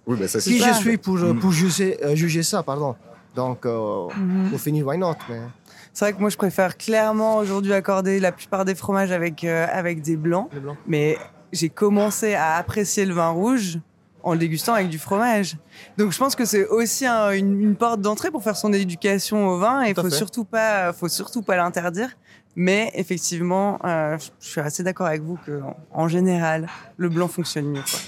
[0.07, 0.75] Oui, bah ça qui c'est ça.
[0.75, 1.41] je suis pour, Mm.
[1.41, 2.95] pour juger, euh, juger ça, pardon.
[3.35, 4.07] Donc, euh,
[4.49, 5.41] pour finir, why not mais...
[5.93, 9.67] C'est vrai que moi, je préfère clairement aujourd'hui accorder la plupart des fromages avec, euh,
[9.73, 10.49] avec des blancs.
[10.87, 11.19] Mais
[11.53, 13.81] j'ai commencé à apprécier le vin rouge
[14.23, 15.57] en le dégustant avec du fromage.
[15.99, 19.49] Donc je pense que c'est aussi un- une, une porte d'entrée pour faire son éducation
[19.49, 20.11] au vin et faut fait.
[20.11, 22.11] surtout pas, faut surtout pas l'interdire.
[22.55, 25.61] Mais effectivement, euh, je suis assez d'accord avec vous que
[25.93, 27.81] en, général, le blanc fonctionne mieux.
[27.81, 27.99] quoi.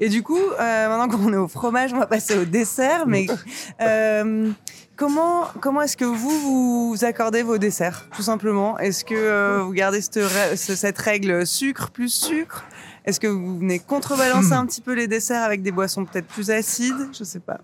[0.00, 3.06] Et du coup, euh, maintenant qu'on est au fromage, on va passer au dessert.
[3.06, 3.26] Mais
[3.80, 4.50] euh,
[4.96, 8.78] comment comment est-ce que vous vous accordez vos desserts, tout simplement?
[8.78, 12.64] Est-ce que vous gardez cette règle sucre plus sucre?
[13.08, 16.50] Est-ce que vous venez contrebalancer un petit peu les desserts avec des boissons peut-être plus
[16.50, 17.08] acides?
[17.18, 17.58] Je sais pas.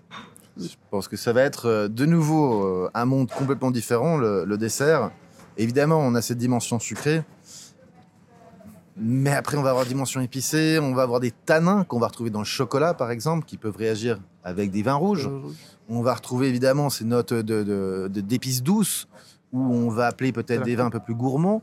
[0.57, 4.43] Je pense que ça va être euh, de nouveau euh, un monde complètement différent, le,
[4.45, 5.11] le dessert.
[5.57, 7.21] Évidemment, on a cette dimension sucrée.
[8.97, 12.29] Mais après, on va avoir dimension épicée, on va avoir des tanins qu'on va retrouver
[12.29, 15.29] dans le chocolat, par exemple, qui peuvent réagir avec des vins rouges.
[15.89, 19.07] On va retrouver évidemment ces notes de, de- de- d'épices douces,
[19.51, 21.61] où on va appeler peut-être des vins un peu plus gourmands.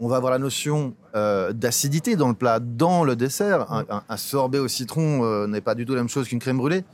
[0.00, 3.70] On va avoir la notion euh, d'acidité dans le plat, dans le dessert.
[3.72, 6.38] Un, un- un sorbet au citron euh, n'est pas du tout la même chose qu'une
[6.38, 6.84] crème brûlée.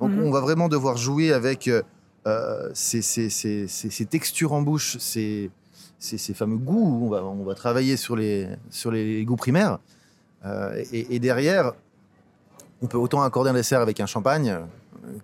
[0.00, 0.22] Donc Mhm.
[0.24, 4.96] on va vraiment devoir jouer avec euh, ces, ces- ces- ces- ces textures en bouche,
[4.98, 5.50] ces,
[6.34, 7.06] fameux goûts.
[7.06, 9.78] On va, on va travailler sur les, sur les goûts primaires.
[10.92, 11.72] Et, et derrière,
[12.80, 14.56] on peut autant accorder un dessert avec un champagne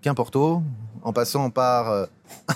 [0.00, 0.62] qu'un porto,
[1.02, 2.06] en passant par euh,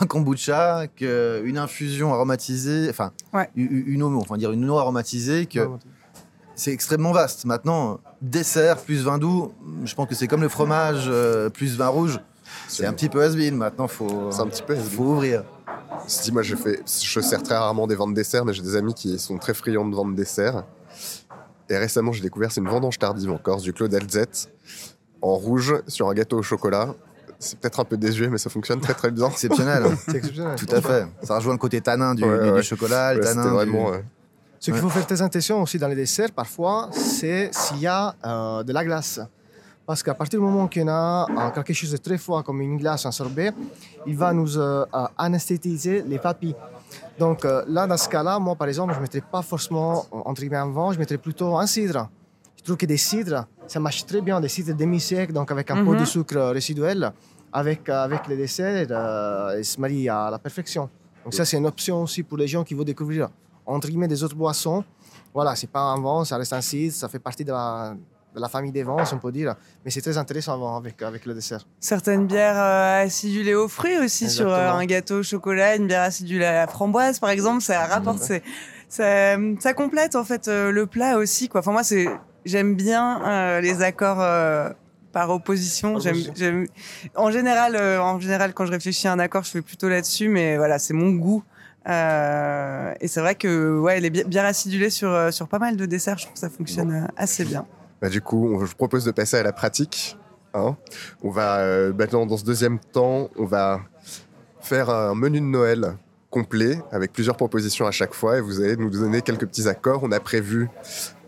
[0.01, 3.49] un kombucha, qu'une infusion aromatisée, enfin, Ouais.
[3.57, 5.69] u- u- une, eau, enfin dire une eau aromatisée, que
[6.55, 7.45] c'est extrêmement vaste.
[7.45, 9.53] Maintenant, dessert plus vin doux,
[9.85, 12.21] je pense que c'est comme le fromage euh, plus vin rouge.
[12.69, 13.57] C'est un petit peu has-been.
[13.57, 15.45] Maintenant, faut, C'est un petit peu faut ouvrir.
[16.07, 18.77] Si moi je fais, je sers très rarement des ventes de dessert, mais j'ai des
[18.77, 20.65] amis qui sont très friands de ventes de dessert.
[21.71, 24.51] Et récemment, j'ai découvert c'est une vendange tardive en Corse du Claude Alzette
[25.23, 26.95] en rouge sur un gâteau au chocolat.
[27.45, 29.29] C'est peut-être un peu désuet, mais ça fonctionne très très bien.
[29.37, 29.83] Exceptionnel.
[30.07, 30.55] C'est exceptionnel.
[30.57, 31.07] Tout à fait.
[31.25, 32.63] Ça rejoint le côté tanin du, Ouais, du- du ouais.
[32.63, 33.93] chocolat, le Ouais, tanin C'était du- vraiment.
[34.61, 38.15] Ce qu'il faut faire très attention aussi dans les desserts, parfois, c'est s'il y a
[38.25, 39.19] euh, de la glace.
[39.85, 42.77] Parce qu'à partir du moment qu'on a euh, quelque chose de très froid, comme une
[42.79, 43.51] glace, un sorbet,
[44.07, 46.55] il va nous euh, euh, anesthésiser les papilles.
[47.19, 50.41] Donc euh, là, dans ce cas-là, moi, par exemple, je ne mettrais pas forcément, entre
[50.41, 52.09] guillemets, un vin, je mettrais plutôt un cidre.
[52.59, 55.85] Je trouve que des cidres, ça marche très bien, des cidres demi-secs, donc avec un
[55.85, 55.99] peu Mhm.
[56.01, 57.13] de sucre résiduel,
[57.53, 60.89] avec, avec les desserts, euh, ils se marient à la perfection.
[61.25, 63.29] Donc ça, c'est une option aussi pour les gens qui veulent découvrir,
[63.67, 64.85] entre guillemets, des autres boissons.
[65.35, 67.95] Voilà, c'est pas un vin, ça reste un cidre, ça fait partie de la,
[68.35, 69.55] de la famille des vins, si on peut dire.
[69.85, 71.61] Mais c'est très intéressant avec, avec le dessert.
[71.79, 76.03] Certaines bières euh, acidulées aux fruits aussi sur euh, un gâteau au chocolat, une bière
[76.03, 78.23] acidulée à la framboise par exemple, ça rapporte,
[78.89, 81.61] ça, ça complète en fait euh, le plat aussi quoi.
[81.61, 82.09] Enfin moi c'est,
[82.45, 84.69] j'aime bien euh, les accords euh,
[85.13, 85.95] par opposition.
[87.15, 90.29] En général, euh, en général quand je réfléchis à un accord, je fais plutôt là-dessus,
[90.29, 91.43] mais voilà c'est mon goût.
[91.89, 95.77] Euh, et c'est vrai que ouais les bi- bières acidulées sur euh, sur pas mal
[95.77, 97.67] de desserts, je trouve que ça fonctionne assez bien.
[98.01, 100.17] Bah, du coup, on- je vous propose de passer à la pratique.
[100.55, 100.77] hein.
[101.23, 103.81] on va euh, maintenant, dans ce deuxième temps, on va
[104.61, 105.97] faire un menu de Noël
[106.33, 110.01] complet avec plusieurs propositions à chaque fois et vous allez nous donner quelques petits accords.
[110.03, 110.71] On a prévu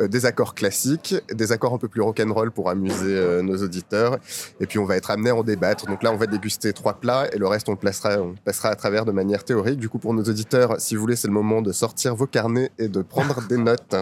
[0.00, 4.18] euh, des accords classiques, des accords un peu plus rock'n'roll pour amuser euh, nos auditeurs
[4.60, 5.84] et puis on va être amené à en débattre.
[5.86, 8.36] Donc là, on va déguster trois plats et le reste, on le placera, on le
[8.42, 9.78] passera à travers de manière théorique.
[9.78, 12.72] Du coup, pour nos auditeurs, si vous voulez, c'est le moment de sortir vos carnets
[12.78, 13.94] et de prendre des notes.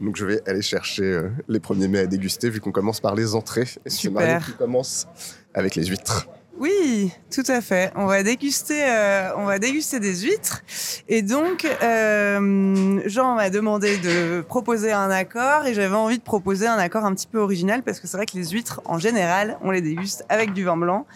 [0.00, 3.14] Donc je vais aller chercher euh, les premiers mets à déguster vu qu'on commence par
[3.14, 3.68] les entrées.
[3.84, 4.22] Et c'est Super.
[4.22, 5.06] Mario qui commence
[5.52, 6.28] avec les huîtres.
[6.60, 7.92] Oui, tout à fait.
[7.94, 10.62] On va déguster, euh, on va déguster des huîtres.
[11.08, 16.66] Et donc, euh, Jean m'a demandé de proposer un accord et j'avais envie de proposer
[16.66, 19.56] un accord un petit peu original parce que c'est vrai que les huîtres, en général,
[19.62, 21.06] on les déguste avec du vin blanc.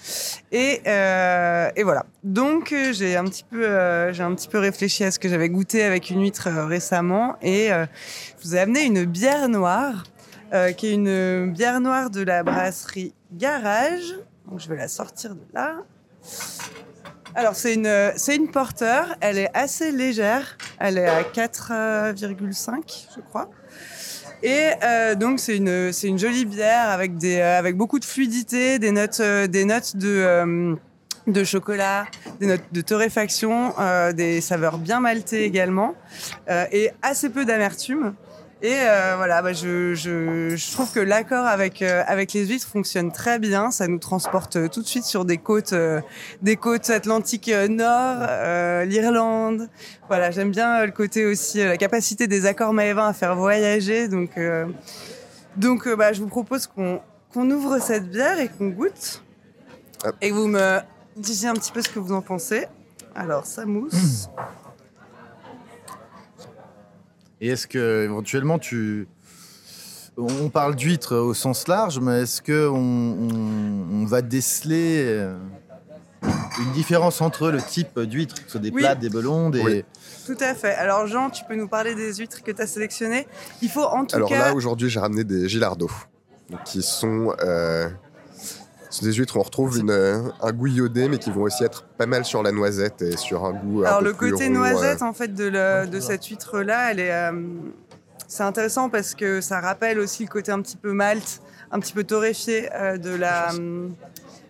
[0.52, 2.06] Et, euh, et voilà.
[2.22, 5.28] Donc, euh, j'ai un petit peu, euh, j'ai un petit peu réfléchi à ce que
[5.28, 10.04] j'avais goûté avec une huître euh, récemment et je vous ai amené une bière noire.
[10.76, 14.14] qui est une bière noire de la brasserie Garage.
[14.52, 15.76] Donc je vais la sortir de là.
[17.34, 23.20] Alors c'est une, c'est une porter, elle est assez légère, elle est à 4,5 je
[23.22, 23.48] crois.
[24.42, 28.04] Et euh, donc c'est une, c'est une jolie bière avec, des, euh, avec beaucoup de
[28.04, 30.76] fluidité, des notes, euh, des notes de,
[31.26, 32.04] de chocolat,
[32.38, 33.72] des notes de torréfaction,
[34.12, 35.94] des saveurs bien maltées également,
[36.50, 38.12] et assez peu d'amertume.
[38.64, 42.68] Et euh, voilà, bah, je, je, je trouve que l'accord avec euh, avec les huîtres
[42.68, 43.72] fonctionne très bien.
[43.72, 46.00] Ça nous transporte euh, tout de suite sur des côtes, euh,
[46.42, 49.68] des côtes atlantiques euh, nord, euh, l'Irlande.
[50.06, 53.34] Voilà, j'aime bien euh, le côté aussi, euh, la capacité des accords maévins à faire
[53.34, 54.06] voyager.
[54.06, 54.66] Donc euh,
[55.56, 57.00] donc euh, bah, je vous propose qu'on
[57.34, 59.24] qu'on ouvre cette bière et qu'on goûte
[60.20, 60.78] et que vous me
[61.16, 62.66] disiez un petit peu ce que vous en pensez.
[63.16, 64.28] Alors ça mousse.
[67.42, 69.06] Et est-ce que éventuellement tu.
[70.16, 75.34] On parle d'huîtres au sens large, mais est-ce que on, on- on va déceler euh,
[76.22, 78.82] une différence entre le type d'huîtres, que ce soit des Oui.
[78.82, 79.60] plates, des belons, des.
[79.62, 79.84] Oui.
[80.26, 80.74] Tout à fait.
[80.74, 83.26] Alors Jean, tu peux nous parler des huîtres que tu as sélectionnées
[83.60, 84.38] Il faut en tout Alors cas...
[84.38, 85.90] là, aujourd'hui, j'ai ramené des gilardos,
[86.64, 87.88] qui sont, euh,
[88.92, 91.42] ce sont des huîtres où on retrouve une, euh, un goût iodé, mais qui vont
[91.42, 94.14] aussi être pas mal sur la noisette et sur un goût un Alors peu le
[94.14, 97.32] plus côté euh, noisette en fait de, cette huître là, elle est, euh,
[98.32, 101.92] c'est intéressant parce que ça rappelle aussi le côté un petit peu malt, un petit
[101.92, 103.88] peu torréfié euh, de la euh,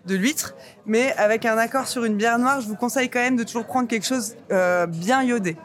[0.07, 0.55] de l'huître,
[0.87, 3.65] mais avec un accord sur une bière noire, je vous conseille quand même de toujours
[3.65, 5.57] prendre quelque chose euh, bien iodé.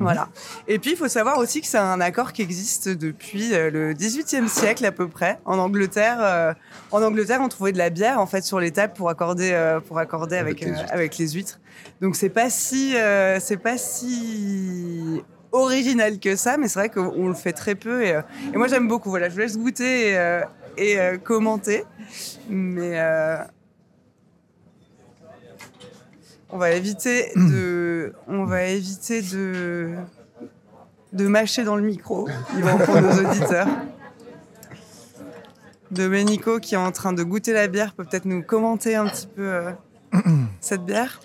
[0.00, 0.28] Voilà.
[0.66, 3.94] Et puis, il faut savoir aussi que c'est un accord qui existe depuis euh, le
[3.94, 5.38] 18e siècle à peu près.
[5.44, 6.52] En Angleterre, euh,
[6.90, 9.80] en Angleterre, on trouvait de la bière en fait sur les tables pour accorder, euh,
[9.80, 10.92] pour accorder avec, Avec les huîtres.
[10.92, 11.60] avec les huîtres.
[12.00, 17.28] Donc c'est pas si, euh, c'est pas si original que ça, mais c'est vrai qu'on
[17.28, 18.04] le fait très peu.
[18.04, 18.18] Et,
[18.52, 19.10] et moi j'aime beaucoup.
[19.10, 20.10] Voilà, je vous laisse goûter
[20.76, 21.84] et, et, commenter.
[22.48, 22.98] Mais
[26.54, 29.90] on va éviter de, on va éviter de,
[31.12, 32.28] de mâcher dans le micro.
[32.56, 33.66] Ils vont pour nos auditeurs.
[35.90, 39.26] Domenico qui est en train de goûter la bière peut peut-être nous commenter un petit
[39.26, 39.70] peu euh,
[40.60, 41.20] cette bière.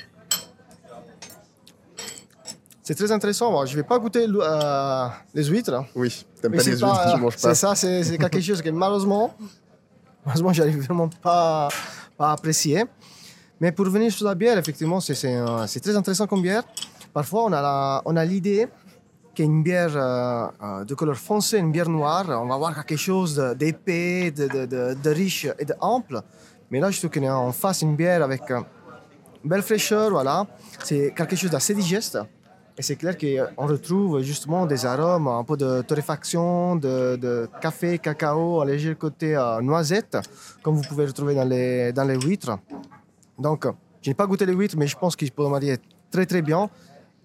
[2.81, 3.51] C'est très intéressant.
[3.51, 5.85] Moi, je ne vais pas goûter euh, les huîtres.
[5.95, 7.53] Oui, t'aimes Mais pas c'est les huîtres, pas- tu manges pas.
[7.53, 9.35] C'est ça, c'est c'est quelque chose que malheureusement,
[10.25, 11.69] malheureusement, j'arrive vraiment pas,
[12.17, 12.85] pas à apprécier.
[13.61, 16.63] Mais pour revenir sur la bière, effectivement, c'est- très intéressant comme bière.
[17.13, 17.45] Parfois,
[18.05, 18.67] on a l'idée
[19.35, 23.35] qu'une bière euh, euh, de couleur foncé, une bière noire, on va avoir quelque chose
[23.57, 26.21] d'épais, de, de, de- de riche et d'ample.
[26.71, 28.59] Mais là, je trouve qu'on est en face d'une bière avec euh,
[29.43, 30.45] une belle fraîcheur, voilà.
[30.83, 32.17] C'est quelque chose d'assez digeste.
[32.77, 37.97] Et c'est clair qu'on retrouve justement des arômes, un peu de torréfaction, de, de café,
[37.99, 40.17] cacao, un léger côté noisette,
[40.63, 41.43] comme vous pouvez retrouver dans
[41.93, 42.57] dans les huîtres.
[43.39, 43.65] Donc,
[44.01, 45.77] je n'ai pas goûté les huîtres, mais je pense qu'ils peuvent marier
[46.11, 46.69] très très bien.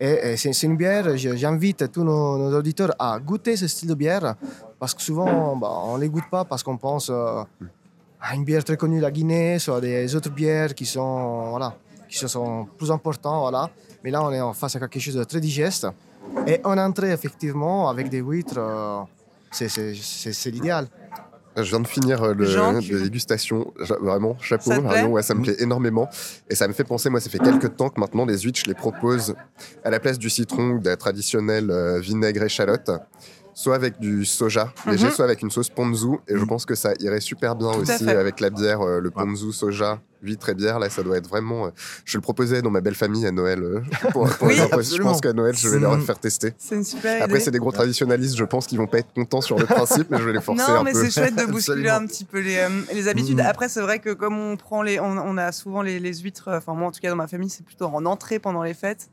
[0.01, 4.35] Et, c'est une bière, j'invite tous nos, auditeurs à goûter ce style de bière,
[4.79, 7.43] parce que souvent, bah, on ne les goûte pas parce qu'on pense euh,
[8.21, 11.75] à une bière très connue, la Guinée, soit des autres bières qui sont, voilà,
[12.09, 13.41] qui sont plus importantes.
[13.41, 13.71] Voilà.
[14.03, 15.87] Mais là, on est en face à quelque chose de très digeste.
[16.47, 19.03] Et en entrée, effectivement, avec des huîtres, euh,
[19.51, 20.89] c'est l'idéal.
[21.57, 23.73] Je viens de finir euh, le, Jean, dégustation.
[23.79, 24.71] Vraiment, chapeau.
[24.71, 26.09] Ça ouais, ça me plaît énormément.
[26.51, 28.67] Et ça me fait penser, moi, ça fait quelques temps que maintenant, les huîtres, je
[28.67, 29.35] les propose
[29.85, 32.91] à la place du citron ou de la traditionnelle euh, vinaigre échalote.
[33.55, 35.13] Soit avec du soja léger, Mhm.
[35.13, 36.17] soit avec une sauce ponzu.
[36.29, 39.53] Et je pense que ça irait super bien aussi avec la bière, euh, le ponzu,
[39.53, 40.81] soja, huître et bière.
[40.81, 41.67] Là, ça doit être vraiment.
[41.67, 41.71] euh,
[42.05, 43.63] Je le proposais dans ma belle famille à Noël.
[43.63, 43.81] euh,
[44.13, 46.03] pour- pour Oui, leur- je pense qu'à Noël, je vais leur Mhm.
[46.03, 46.53] faire tester.
[46.59, 49.41] C'est une super Après, c'est des gros traditionnalistes, je pense qu'ils vont pas être contents
[49.41, 51.05] sur le principe, mais je vais les forcer Non, un mais peu.
[51.05, 53.39] c'est chouette de bousculer un petit peu les, euh, les habitudes.
[53.39, 53.47] Mhm.
[53.47, 56.49] Après, c'est vrai que comme on prend les, on, on a souvent les, les huîtres.
[56.53, 59.09] Enfin, moi, en tout cas, dans ma famille, c'est plutôt en entrée pendant les fêtes.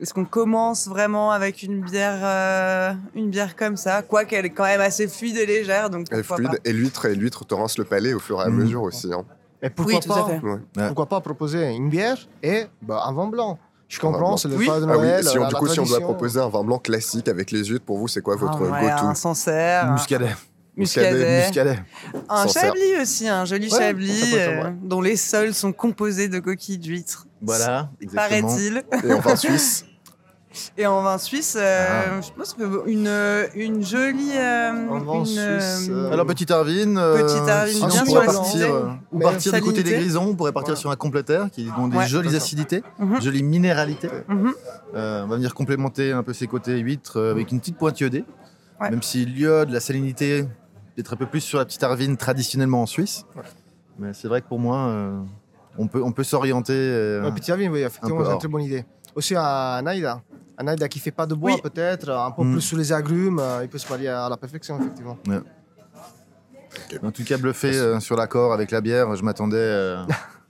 [0.00, 4.50] Est-ce qu'on commence vraiment avec une bière, euh, une bière comme ça, quoi qu'elle est
[4.50, 6.60] quand même assez fluide et légère, donc Elle est fluide.
[6.64, 8.56] Et l'huître, et l'huître te rince le palais au fur et à Mhm.
[8.56, 9.12] mesure aussi.
[9.12, 9.24] hein.
[9.62, 10.40] Mais pourquoi, Oui, tout à pas, fait.
[10.40, 10.86] Ouais.
[10.88, 13.58] pourquoi pas proposer une bière et bah, un vin blanc?
[13.88, 14.66] Je comprends, c'est le Oui.
[14.66, 15.24] pas de Ah oui, Noël.
[15.24, 17.50] si on, la- du la coup, si on doit proposer un vin blanc classique avec
[17.52, 19.06] les huîtres, pour vous, c'est quoi votre Ah, ouais, go-to?
[19.06, 20.34] Un Sancerre, un Muscadet.
[20.76, 21.78] Muscadet, Muscadet.
[22.28, 22.62] un Sancerre.
[22.64, 27.26] Chablis aussi, un joli Ouais, Chablis euh, dont les sols sont composés de coquilles d'huîtres.
[27.44, 28.48] Voilà, exactement.
[28.48, 28.82] Paraît-il.
[29.04, 29.84] Et en vin suisse
[30.78, 33.10] Et en vin suisse, euh, je pense que une,
[33.56, 34.30] une jolie.
[34.36, 36.96] euh, En vin une, suisse, euh, Alors, Petite Arvine.
[36.96, 38.64] euh, Petite Arvine, bien on pourrait partir, acidité.
[38.70, 41.88] euh, ou partir du côté des grisons, on pourrait partir sur un complétaire qui ont
[41.88, 43.20] des Ouais, jolies acidités, Mhm.
[43.20, 44.08] jolies minéralités.
[44.28, 44.52] Mhm.
[44.94, 47.98] Euh, on va venir complémenter un peu ces côtés huîtres euh, avec une petite pointe
[47.98, 48.24] iodée.
[48.80, 48.90] Ouais.
[48.90, 50.42] Même si l'iode, la salinité,
[50.94, 53.24] peut-être un peu plus sur la petite Arvine traditionnellement en Suisse.
[53.98, 55.18] Mais c'est vrai que pour moi, euh,
[55.78, 56.72] on peut, on peut s'orienter.
[56.74, 58.84] euh, Ouais, Petit oui, effectivement, c'est une très bonne idée.
[59.14, 60.20] Aussi à Naïda.
[60.58, 61.60] Un Naïda qui fait pas de bois, Oui.
[61.62, 62.52] peut-être, un peu Mm.
[62.52, 65.18] plus sous les agrumes, euh, il peut se marier à la perfection, effectivement.
[67.02, 69.96] En tout cas, bluffé euh, sur l'accord avec la bière, je m'attendais.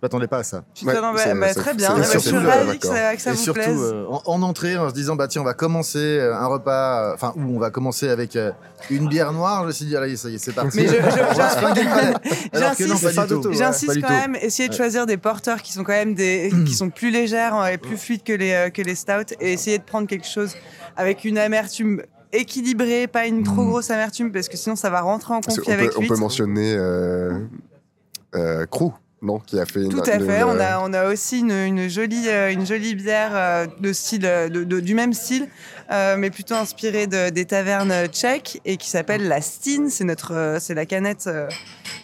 [0.00, 0.62] Je m'attendais pas à ça.
[0.84, 1.96] Ouais, bah, bah, très bien.
[1.96, 3.80] je suis surtout, ravie que ça, que ça et vous surtout plaise.
[3.80, 7.02] euh, en, en entrée, en se disant bah tiens, on va commencer euh, un repas,
[7.10, 8.52] euh, enfin où on va commencer avec euh,
[8.90, 9.62] une bière noire.
[9.62, 10.76] Je me suis dit allez, ça y est, c'est parti.
[10.76, 10.98] Mais je- je-
[13.52, 13.88] J'insiste-.
[13.88, 14.12] Ouais, quand tout.
[14.14, 17.66] même, essayer de choisir des porteurs qui sont quand même des, qui sont plus légères
[17.66, 20.54] et plus fluides que les, euh, que les stouts et essayer de prendre quelque chose
[20.96, 23.68] avec une amertume équilibrée, pas une trop Mm.
[23.70, 28.66] grosse amertume parce que sinon ça va rentrer en conflit avec on peut mentionner euh,
[28.70, 29.90] Crew, non Qui a fait une.
[29.90, 30.42] Tout à une- fait.
[30.44, 34.24] On a, on a aussi une, une jolie, euh, une jolie bière euh, de style,
[34.24, 35.48] euh, de, de- du même style,
[35.90, 39.88] euh, mais plutôt inspirée de- des tavernes tchèques et qui s'appelle la Stin.
[39.90, 41.48] C'est notre, euh, c'est la canette, euh,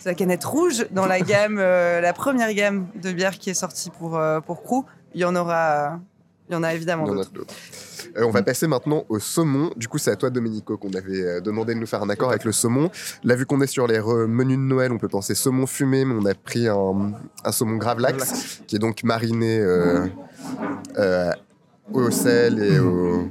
[0.00, 3.54] c'est la canette rouge dans la gamme, euh, la première gamme de bière qui est
[3.54, 4.84] sortie pour euh, pour Crew.
[5.14, 6.00] Il y en aura,
[6.48, 7.30] il y en a évidemment d'autres.
[8.16, 9.70] Euh, on va passer maintenant au saumon.
[9.76, 12.30] Du coup, c'est à toi, Domenico, qu'on avait euh, demandé de nous faire un accord
[12.30, 12.90] avec le saumon.
[13.22, 16.14] Là, vu qu'on est sur les menus de Noël, on peut penser saumon fumé, mais
[16.14, 17.12] on a pris un,
[17.44, 20.06] un saumon gravlax, qui est donc mariné euh,
[20.98, 21.30] euh,
[21.92, 23.28] au sel et au,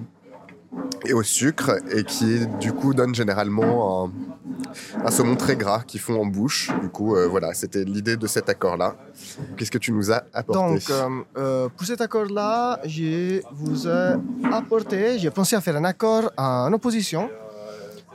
[1.06, 4.10] et au sucre, et qui, du coup, donne généralement
[5.04, 6.72] un, saumon très gras qui fond en bouche.
[6.82, 8.96] Du coup, euh, voilà, c'était l'idée de cet accord-là.
[9.58, 14.16] Qu'est-ce que tu nous as apporté Donc, euh, euh, pour cet accord-là, je vous ai
[14.52, 17.30] apporté, j'ai pensé à faire un accord en opposition.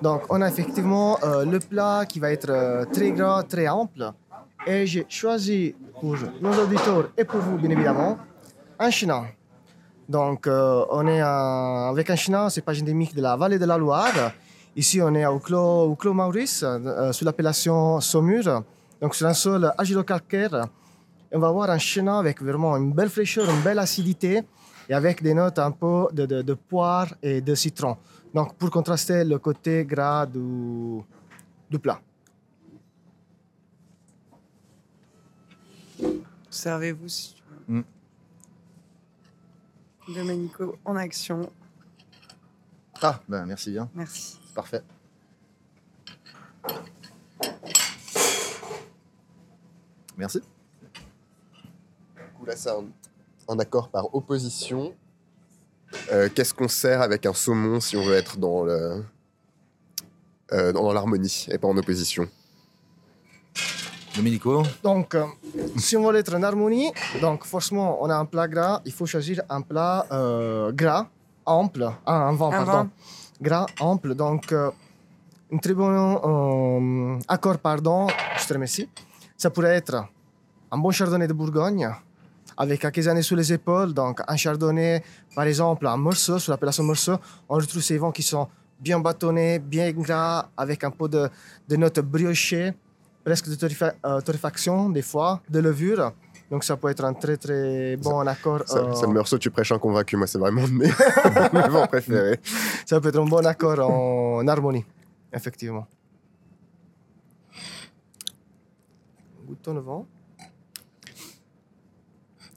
[0.01, 4.13] Donc, on a effectivement le plat qui va être très gras, très ample.
[4.67, 8.17] Et j'ai choisi pour nos auditeurs et pour vous, bien évidemment,
[8.79, 9.27] un chenin.
[10.09, 14.33] Donc, euh, on est avec un c'est pas endémique de la vallée de la Loire.
[14.75, 18.63] Ici, on est au Clos, au Clos Maurice, euh, sous l'appellation Saumur.
[19.01, 20.67] Donc, sur un sol agilo-calcaire.
[21.31, 24.43] Et on va avoir un chenin avec vraiment une belle fraîcheur, une belle acidité
[24.89, 27.99] et avec des notes un peu de poire et de citron.
[28.35, 31.01] Donc pour contraster le côté gras du,
[31.71, 32.01] du plat.
[36.51, 37.79] Servez-vous si tu veux.
[37.79, 37.85] Mm.
[40.09, 41.51] Domenico en action.
[43.03, 44.39] Ah, ben merci bien, Merci.
[44.55, 44.83] parfait.
[50.17, 50.41] Merci.
[52.17, 52.85] Du coup, là, c'est un,
[53.49, 54.95] un accord par opposition.
[56.13, 59.05] Euh, Qu'est-ce qu'on sert avec un saumon si on veut être dans le
[60.53, 62.29] euh, dans l'harmonie et pas en opposition?
[64.19, 65.27] Domenico, Donc euh,
[65.77, 69.07] si on veut être en harmonie, donc forcément on a un plat gras, il faut
[69.07, 71.07] choisir un plat euh, gras,
[71.47, 72.91] ample, ah, un vin, Un pardon.
[73.41, 74.71] Gras, ample, donc euh,
[75.53, 78.09] un très bon euh, accord, pardon,
[78.41, 78.89] je te remercie.
[79.37, 80.05] Ça pourrait être
[80.73, 81.89] un bon chardonnay de Bourgogne,
[82.57, 83.95] avec quelques années sous les épaules.
[83.95, 85.03] Donc, un chardonnay,
[85.35, 87.17] par exemple, un morceau, sur l'appellation morceau,
[87.49, 88.49] on retrouve ces vins qui sont
[88.81, 91.31] bien bâtonnés, bien gras, avec un peu de,
[91.69, 92.75] de notes briochées,
[93.25, 96.13] presque de torréfa- euh, torréfaction, des fois, de levure.
[96.51, 98.63] Donc, ça peut être un très, très bon accord.
[98.67, 100.17] Ça, euh, ça me morceau, tu prêches un convaincu.
[100.17, 100.87] Moi, c'est vraiment mes,
[101.53, 102.41] mes vins préférés.
[102.87, 104.85] ça peut être un bon accord en harmonie,
[105.33, 105.87] effectivement.
[109.47, 110.07] Goûtons le vent.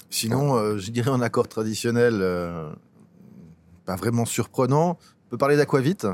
[0.10, 2.71] Sinon, euh, je dirais un accord traditionnel, euh,
[3.86, 4.97] pas vraiment surprenant.
[5.26, 6.06] On peut parler d'aquavite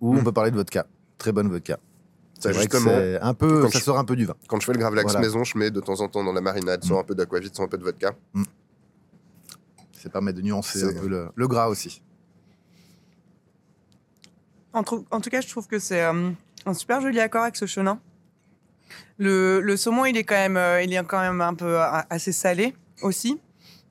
[0.00, 0.86] ou on peut parler de vodka.
[1.18, 1.78] Très bonne vodka.
[2.44, 4.34] Ça, C'est vrai que un peu, quand ça je- sort un peu du vin.
[4.48, 5.20] quand je fais le gravlax Voilà.
[5.26, 7.64] maison, je mets de temps en temps dans la marinade soit un peu d'aquavite, soit
[7.64, 8.14] un peu de vodka.
[9.92, 12.02] Ça permet de nuancer un peu le, le gras aussi.
[14.74, 16.30] En, tout cas, je trouve que c'est euh,
[16.66, 17.98] un super joli accord avec ce chenin.
[19.18, 22.00] Le, le saumon, il est quand même, euh, il est quand même un peu euh,
[22.10, 23.40] assez salé aussi,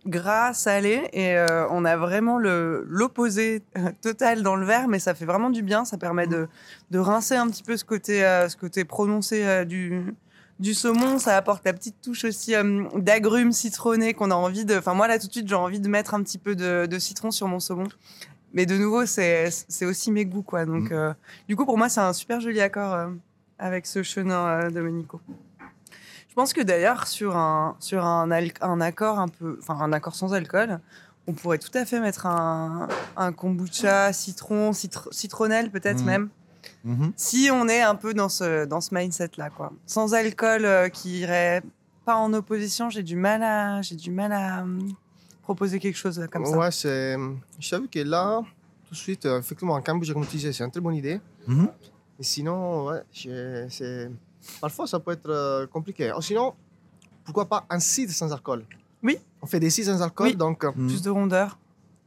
[0.06, 5.14] gras, salé, et euh, on a vraiment l'opposé euh, total dans le verre, mais ça
[5.14, 5.86] fait vraiment du bien.
[5.86, 6.48] Ça permet de,
[6.92, 10.14] de rincer un petit peu ce côté, euh, ce côté prononcé euh, du
[10.60, 11.18] du saumon.
[11.20, 14.78] Ça apporte la petite touche aussi euh, d'agrumes citronnés qu'on a envie de.
[14.78, 17.00] Enfin, moi là tout de suite, j'ai envie de mettre un petit peu de, de
[17.00, 17.88] citron sur mon saumon.
[18.54, 19.50] Mais de nouveau, c'est
[19.82, 20.66] aussi mes goûts, quoi.
[20.66, 20.94] Donc, Mm.
[20.94, 21.14] euh,
[21.50, 23.08] du coup, pour moi, c'est un super joli accord euh,
[23.58, 25.20] avec ce chenin euh, Domenico.
[26.34, 28.32] Je pense que d'ailleurs, sur un, sur un,
[28.82, 30.80] accord un peu, enfin, un accord sans alcool,
[31.28, 36.06] on pourrait tout à fait mettre un, un kombucha, citron, citr- citronnelle peut-être Mm.
[36.06, 36.30] même.
[37.16, 39.74] Si on est un peu dans ce, dans ce mindset-là, quoi.
[39.86, 41.62] Sans alcool euh, qui irait
[42.04, 44.92] pas en opposition, j'ai du mal à, j'ai du mal à hum,
[45.44, 46.58] proposer quelque chose comme ça.
[46.58, 47.16] Ouais, c'est.
[47.60, 48.42] Je t'avoue que là,
[48.88, 51.22] tout de suite, euh, effectivement, un kombucha, comme tu disais, c'est une très bonne idée.
[51.46, 51.68] Mhm.
[52.20, 53.04] Et sinon, ouais,
[53.70, 54.10] c'est.
[54.62, 56.12] Parfois, ça peut être euh, compliqué.
[56.18, 56.54] Ou sinon,
[57.24, 58.66] pourquoi pas un cidre sans alcool?
[59.02, 59.18] Oui.
[59.42, 60.36] On fait des cidres sans alcool, Oui.
[60.36, 60.72] donc euh.
[60.72, 61.58] Plus de rondeur.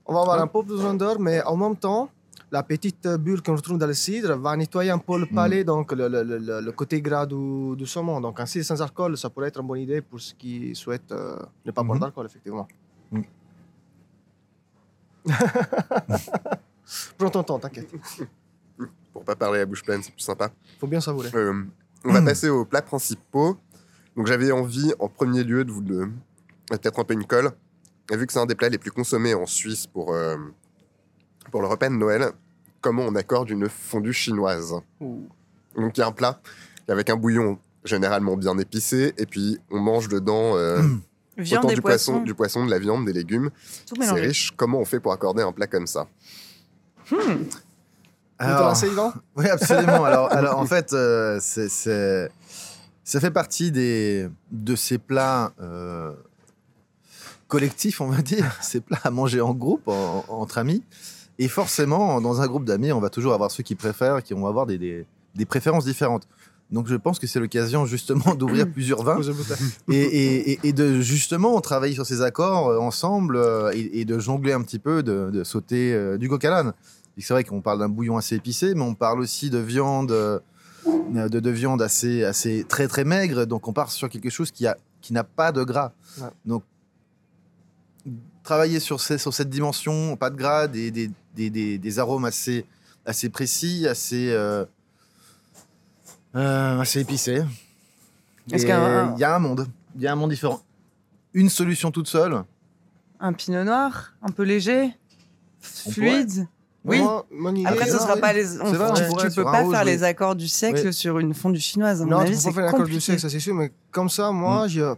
[0.07, 2.11] on va avoir un peu plus de rondeur, mais en même temps,
[2.53, 5.91] la petite bulle qu'on retrouve dans le cidre va nettoyer un peu le palais, donc
[5.93, 8.21] le, le- le- le côté gras du, du saumon.
[8.21, 11.11] Donc un cidre sans alcool, ça pourrait être une bonne idée pour ceux qui souhaitent
[11.13, 12.03] euh, ne pas boire Mhm.
[12.03, 12.69] d'alcool, effectivement.
[13.11, 13.23] Mm.
[17.19, 17.91] Prends ton temps, t'inquiète.
[19.13, 20.51] Pour pas parler à bouche pleine, c'est plus sympa.
[20.79, 21.31] faut bien savourer.
[21.35, 21.65] Euh,
[22.07, 23.57] on va passer aux plats principaux.
[24.17, 26.09] Donc j'avais envie en premier lieu de vous de
[26.71, 27.53] peut-être un peu une colle.
[28.11, 30.37] Et vu que c'est un des plats les plus consommés en Suisse pour, euh,
[31.51, 32.31] pour le repas de Noël,
[32.81, 34.75] comment on accorde une fondue chinoise?
[35.01, 35.29] Ouh.
[35.77, 36.41] Donc il y a un plat
[36.89, 40.83] avec un bouillon généralement bien épicé et puis on mange dedans euh,
[41.39, 43.51] Viande autant du poisson, poisson, du poisson, de la viande, des légumes.
[43.85, 44.53] C'est riche.
[44.57, 46.09] Comment on fait pour accorder un plat comme ça?
[47.11, 47.15] Te
[48.39, 48.59] Alors,
[49.37, 50.05] oui, absolument.
[50.05, 52.31] Alors, alors en fait, euh, c'est, c'est-
[53.05, 56.13] ça fait partie des, de ces plats euh,
[57.49, 60.83] collectifs, on va dire, ces plats à manger en groupe, en- entre amis.
[61.39, 64.47] Et forcément, dans un groupe d'amis, on va toujours avoir ceux qui préfèrent, qui vont
[64.47, 66.27] avoir des, des- des préférences différentes.
[66.73, 69.17] Donc, je pense que c'est l'occasion justement d'ouvrir plusieurs vins
[69.89, 73.39] et, et- et- et de justement travailler sur ces accords euh, ensemble
[73.73, 76.73] et, et de jongler un petit peu, de, de sauter du coq à l'âne.
[77.19, 80.39] C'est vrai qu'on parle d'un bouillon assez épicé, mais on parle aussi de viande, euh,
[80.87, 83.47] de, de viande assez, assez très très maigre.
[83.47, 85.93] Donc on part sur quelque chose qui a qui n'a pas de gras.
[86.21, 86.29] Ouais.
[86.45, 86.63] Donc
[88.43, 92.25] travailler sur, ces- sur cette dimension, pas de gras, des, des, des, des- des arômes
[92.25, 92.65] assez,
[93.05, 94.65] assez précis, assez, euh,
[96.35, 97.43] euh, assez épicés.
[98.49, 98.59] Il
[99.19, 99.67] y a un monde.
[99.97, 100.61] Il y a un monde différent.
[101.35, 102.43] Une solution toute seule.
[103.19, 104.91] Un pinot noir, un peu léger,
[105.87, 106.47] On fluide.
[106.87, 107.01] Oui.
[107.31, 108.61] Mon Après, ce oui, sera pas les.
[108.61, 109.87] on- vrai, tu, tu peux pas faire oui.
[109.87, 110.93] les accords du siècle Oui.
[110.93, 112.01] sur une fondue chinoise.
[112.03, 113.41] À mon Non, tu avis, peux c'est pas faire un accord du sexe, ça c'est
[113.41, 114.95] sûr, mais comme ça, moi, je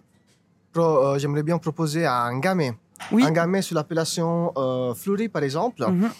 [0.72, 2.74] pro- euh, j'aimerais bien proposer un gamay.
[3.12, 3.24] Oui.
[3.24, 5.84] Un gamay sur l'appellation euh, fleurie, par exemple.
[5.88, 6.10] Mhm,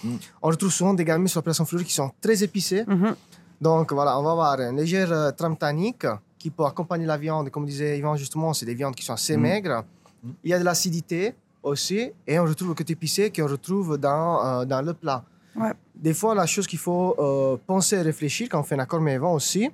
[0.42, 2.84] On retrouve souvent des gamets sur l'appellation fleurie qui sont très épicés.
[2.86, 3.14] mhm.
[3.60, 6.06] Donc voilà, on va avoir une légère euh, trame tannique
[6.38, 7.50] qui peut accompagner la viande.
[7.50, 9.40] Comme disait Yvan, justement, c'est des viandes qui sont assez Mm.
[9.40, 9.82] maigres.
[10.22, 10.28] Mm.
[10.44, 14.46] Il y a de l'acidité aussi, et on retrouve le côté épicé qu'on retrouve dans,
[14.60, 15.24] euh, dans le plat.
[15.58, 15.72] Ouais.
[15.94, 19.00] Des fois, la chose qu'il faut euh, penser et réfléchir quand on fait un accord
[19.00, 19.68] Vin aussi,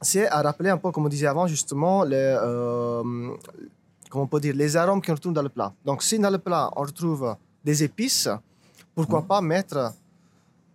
[0.00, 3.02] c'est à rappeler un peu, comme on disait avant, justement, les, euh,
[4.10, 5.72] comment on peut dire, les arômes qu'on retrouve dans le plat.
[5.84, 8.28] Donc, si dans le plat, on retrouve des épices,
[8.94, 9.92] pourquoi pas mettre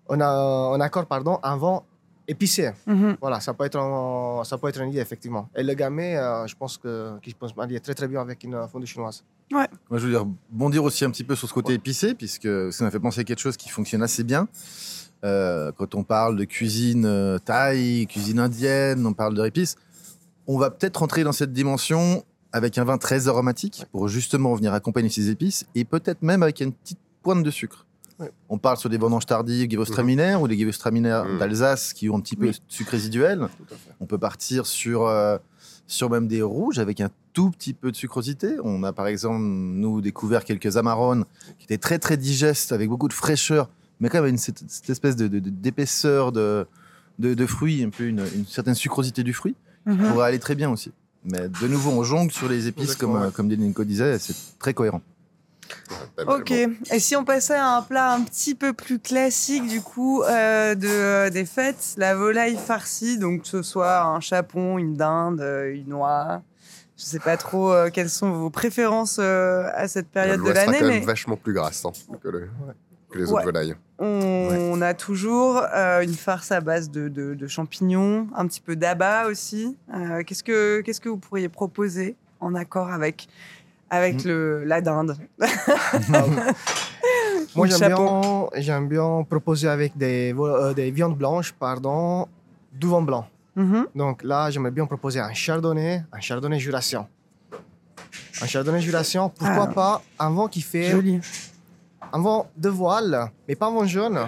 [0.09, 1.81] un, un accord pardon, un vin
[2.27, 2.71] épicé.
[2.85, 3.17] Mhm.
[3.21, 5.49] Voilà, ça peut être, un- ça peut être une idée, effectivement.
[5.55, 8.43] Et le gamay, euh, je pense que- qu'il peut se marier très très bien avec
[8.43, 9.23] une fondue chinoise.
[9.53, 12.83] Moi, je veux dire, bondir aussi un petit peu sur ce côté épicé, puisque ça
[12.83, 14.47] m'a fait penser à quelque chose qui fonctionne assez bien.
[15.23, 19.75] Euh, quand on parle de cuisine euh, thaï, cuisine indienne, on parle de épices,
[20.47, 24.73] on va peut-être rentrer dans cette dimension avec un vin très aromatique pour justement venir
[24.73, 27.85] accompagner ces épices et peut-être même avec une petite pointe de sucre.
[28.19, 28.31] Ouais.
[28.49, 31.39] On parle sur des vendanges tardives, gewürztraminer ou des gewürztraminer Mhm.
[31.39, 32.51] d'Alsace qui ont un petit peu Oui.
[32.51, 33.47] de sucre résiduel.
[34.01, 35.37] On peut partir sur, euh,
[35.93, 38.55] sur même des rouges avec un tout petit peu de sucrosité.
[38.63, 41.25] On a par exemple, nous, découvert quelques amarone
[41.59, 43.69] qui étaient très très digestes, avec beaucoup de fraîcheur,
[43.99, 46.65] mais quand même une, cette, cette espèce de, de- de- d'épaisseur de,
[47.19, 49.97] de, de fruits, un peu une, une certaine sucrosité du fruit, Mhm.
[50.11, 50.91] pourrait aller très bien aussi.
[51.25, 54.73] Mais de nouveau, on jongle sur les épices, comme, euh, comme Delinko disait, c'est très
[54.73, 55.01] cohérent.
[56.27, 56.51] Ok.
[56.51, 60.75] Et si on passait à un plat un petit peu plus classique, du coup, euh,
[60.75, 65.41] de, euh, des fêtes, la volaille farcie, donc que ce soit un chapon, une dinde,
[65.41, 66.41] euh, une noix.
[66.97, 70.99] Je sais pas trop euh, quelles sont vos préférences à cette période de l'année, mais
[70.99, 71.91] vachement plus grasse hein,
[72.21, 72.49] que, le-
[73.09, 73.31] que les Ouais.
[73.33, 73.75] autres volailles.
[73.99, 75.57] on, a toujours
[76.01, 79.75] une farce à base de, de- de champignons, un petit peu d'abat aussi.
[80.27, 83.27] Qu'est-ce que qu'est-ce que vous pourriez proposer en accord avec
[83.97, 84.27] avec Mm.
[84.27, 85.15] le la dinde
[87.55, 88.21] Moi, j'aime bien,
[88.55, 92.27] j'aime bien proposer avec des, euh, des viandes blanches, pardon,
[92.71, 93.25] du vin blanc.
[93.55, 93.87] Mhm.
[93.95, 97.07] Donc là, j'aimerais bien proposer un chardonnay, un chardonnay jurassien.
[98.41, 99.73] Un chardonnay jurassien, pourquoi Ah.
[99.81, 101.19] pas un vin qui fait Joli.
[102.11, 104.19] un vin de voile, mais pas un vin jaune,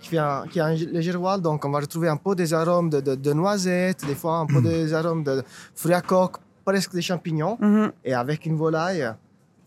[0.00, 1.40] qui, fait un, qui a un léger voile.
[1.40, 4.46] Donc on va retrouver un peu des arômes de, de, de noisettes, des fois un
[4.46, 5.44] peu des arômes de
[5.76, 7.56] fruits à coque, presque des champignons.
[7.60, 7.92] Mhm.
[8.04, 9.06] Et avec une volaille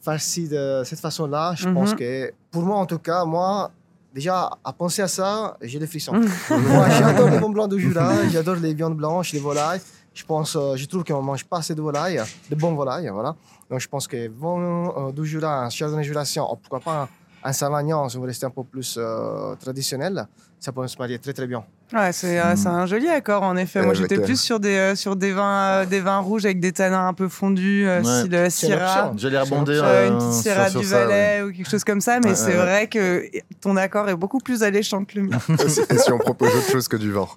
[0.02, 1.74] farcie de cette façon-là, je Mhm.
[1.74, 3.72] pense que, pour moi en tout cas, moi,
[4.14, 6.14] déjà, à penser à ça, j'ai des frissons.
[6.14, 6.28] Mhm.
[6.70, 9.82] moi, j'adore les bons blancs de Jura, j'adore les viandes blanches, les volailles.
[10.14, 13.08] Je pense, euh, je trouve qu'on ne mange pas assez de volailles, de bonnes volailles,
[13.10, 13.36] voilà.
[13.70, 17.08] Donc je pense que vin euh, du Jura, un chardonnay jurassien, ou pourquoi pas un,
[17.48, 20.26] un savagnin, si vous restez un peu plus euh, traditionnel,
[20.60, 21.64] ça peut se marier très très bien.
[21.94, 22.58] Ouais, c'est euh, Mm.
[22.58, 23.80] c'est un joli accord en effet.
[23.80, 26.60] Euh, Moi, j'étais plus sur des euh, sur des vins euh, des vins rouges avec
[26.60, 28.04] des tanins un peu fondus, Ouais.
[28.04, 29.14] style euh, Syrah.
[29.16, 29.82] J'allais rebondir.
[29.86, 31.06] Euh, une petite Syrah du ça, ouais.
[31.06, 33.24] Valais ou quelque chose comme ça, mais Ouais, c'est vrai que
[33.62, 35.38] ton accord est beaucoup plus alléchant que le mien.
[35.66, 37.28] Et si- et si on propose autre chose que du vin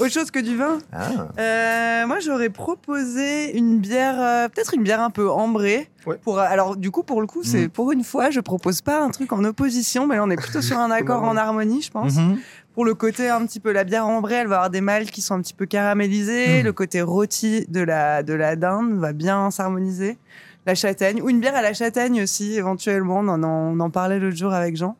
[0.00, 1.28] Autre chose que du vin Ah.
[1.38, 5.88] Euh, moi, j'aurais proposé une bière, euh, peut-être une bière un peu ambrée.
[6.06, 6.16] Ouais.
[6.22, 7.68] Pour, alors, du coup, pour le coup, c'est Mhm.
[7.70, 10.62] pour une fois, je propose pas un truc en opposition, mais là, on est plutôt
[10.62, 12.16] sur un accord en harmonie, je pense.
[12.16, 12.38] Mhm.
[12.74, 15.22] Pour le côté un petit peu, la bière ambrée, elle va avoir des mâles qui
[15.22, 16.58] sont un petit peu caramélisés.
[16.58, 16.64] Mhm.
[16.64, 20.18] Le côté rôti de la, de la dinde va bien s'harmoniser.
[20.66, 23.18] La châtaigne, ou une bière à la châtaigne aussi, éventuellement.
[23.20, 24.96] On en, on en parlait l'autre jour avec Jean.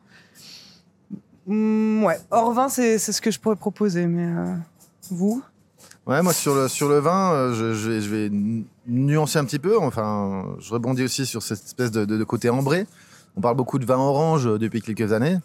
[1.47, 4.55] Hmm, ouais, hors vin, c'est c'est ce que je pourrais proposer, mais euh,
[5.11, 5.43] vous
[6.07, 8.29] Ouais, moi sur le, vin, euh, je, vais,
[8.85, 9.79] nuancer un petit peu.
[9.79, 12.85] Enfin, je rebondis aussi sur cette espèce de, côté ambré.
[13.35, 15.37] On parle beaucoup de vin orange euh, depuis quelques années.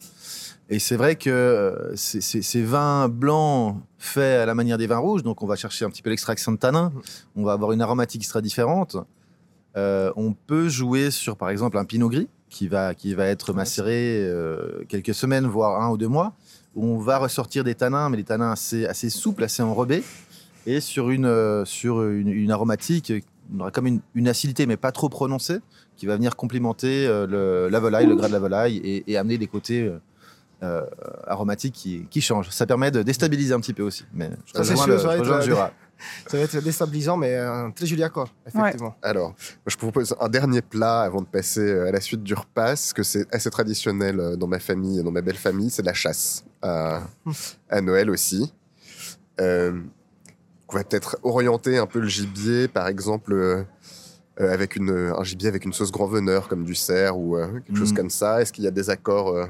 [0.68, 5.22] Et c'est vrai que euh, ces, vins blancs faits à la manière des vins rouges,
[5.22, 6.92] donc on va chercher un petit peu l'extraction de tanin,
[7.36, 8.96] on va avoir une aromatique qui sera différente.
[9.74, 14.30] On peut jouer sur, par exemple, un pinot gris qui va, qui va être macéré
[14.88, 16.34] quelques semaines, voire un ou deux mois,
[16.74, 20.02] où on va ressortir des tanins, mais des tanins assez, assez souples, assez enrobés,
[20.66, 23.12] et sur une, euh, sur une, une aromatique,
[23.54, 25.58] on aura comme une, une acidité, mais pas trop prononcée,
[25.96, 29.16] qui va venir complimenter euh, le, la volaille, le gras de la volaille, et, et
[29.16, 29.90] amener des côtés
[30.62, 30.82] euh,
[31.26, 32.50] aromatiques qui, qui changent.
[32.50, 34.04] Ça permet de déstabiliser un petit peu aussi.
[34.14, 35.72] Mais je Ça, c'est rejoins sûr, le- je rejoins le Jura.
[36.28, 38.94] Ça va être déstabilisant, mais un très joli accord, effectivement.
[39.02, 39.34] Alors,
[39.66, 42.92] je propose un dernier plat avant de passer euh, à la suite du repas, parce
[42.92, 45.94] que c'est assez traditionnel euh, dans ma famille et dans ma belle famille, c'est la
[45.94, 46.44] chasse.
[46.62, 47.00] À,
[47.70, 48.52] à Noël aussi.
[49.40, 49.80] Euh,
[50.68, 53.62] on va peut-être orienter un peu le gibier, par exemple, euh,
[54.40, 57.60] euh, avec une, un gibier avec une sauce grand veneur, comme du cerf ou euh,
[57.66, 57.96] quelque chose Mm.
[57.96, 58.40] comme ça.
[58.42, 59.46] Est-ce qu'il y a des accords euh,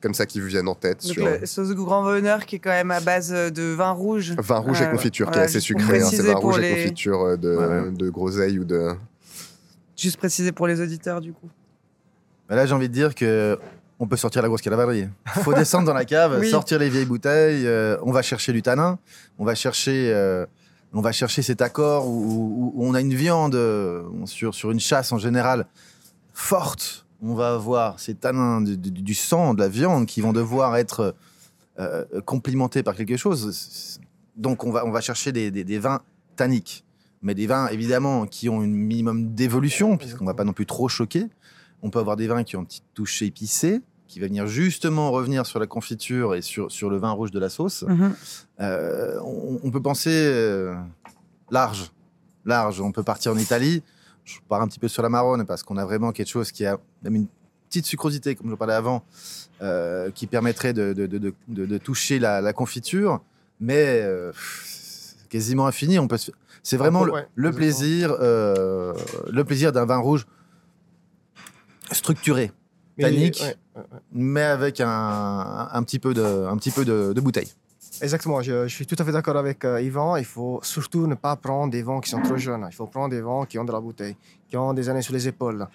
[0.00, 2.58] comme ça qui vous viennent en tête Donc, sur la sauce grand veneur qui est
[2.58, 4.34] quand même à base de vin rouge.
[4.38, 6.00] vin rouge et Euh, confiture, qui est assez sucré.
[6.02, 7.90] hein, c'est vin rouge les- et confiture euh, de, Ouais.
[7.92, 8.90] de groseille ou de...
[9.96, 11.48] Juste préciser pour les auditeurs, du coup.
[12.48, 13.58] Mais là, j'ai envie de dire que
[13.98, 15.06] on peut sortir la grosse cavalerie.
[15.42, 16.48] faut descendre dans la cave, Oui.
[16.50, 17.66] sortir les vieilles bouteilles.
[17.66, 18.98] euh, on va chercher du tanin.
[19.38, 20.46] On va chercher, euh,
[20.94, 24.70] on va chercher cet accord où, où- où on a une viande euh, sur, sur
[24.70, 25.66] une chasse en général
[26.32, 27.04] forte.
[27.22, 30.76] On va avoir ces tanins du, du- du sang, de la viande qui vont devoir
[30.76, 31.14] être
[31.78, 33.98] euh, complimentés par quelque chose.
[34.36, 36.00] Donc, on va, on va chercher des, des- des vins
[36.36, 36.84] tanniques.
[37.22, 40.64] Mais des vins, évidemment, qui ont un minimum d'évolution, puisqu'on ne va pas non plus
[40.66, 41.26] trop choquer.
[41.82, 45.10] On peut avoir des vins qui ont une petite touche épicée, qui va venir justement
[45.10, 47.82] revenir sur la confiture et sur, sur le vin rouge de la sauce.
[47.86, 48.14] Mhm.
[48.60, 50.74] Euh, on, on peut penser euh,
[51.50, 51.90] large.
[52.46, 52.80] Large.
[52.80, 53.82] On peut partir en Italie.
[54.34, 56.64] Je pars un petit peu sur la marronne parce qu'on a vraiment quelque chose qui
[56.66, 57.26] a même une
[57.68, 59.04] petite sucrosité, comme je parlais avant,
[59.62, 63.20] euh, qui permettrait de, de- de- de- de- de toucher la, la confiture.
[63.60, 64.32] Mais euh,
[65.28, 65.98] quasiment infini.
[65.98, 66.30] On peut se-
[66.62, 68.94] C'est vraiment le, Ouais, le plaisir, euh,
[69.30, 70.26] le plaisir d'un vin rouge
[71.92, 72.52] structuré,
[72.98, 73.40] Tannique.
[73.40, 73.98] ouais, ouais, ouais.
[74.12, 77.52] mais avec un, un petit peu de, un petit peu de, de bouteille.
[78.02, 80.16] Exactement, je, je suis tout à fait d'accord avec euh, Yvan.
[80.16, 82.66] Il faut surtout ne pas prendre des vents qui sont trop jeunes.
[82.70, 84.16] Il faut prendre des vents qui ont de la bouteille,
[84.48, 85.66] qui ont des années sur les épaules.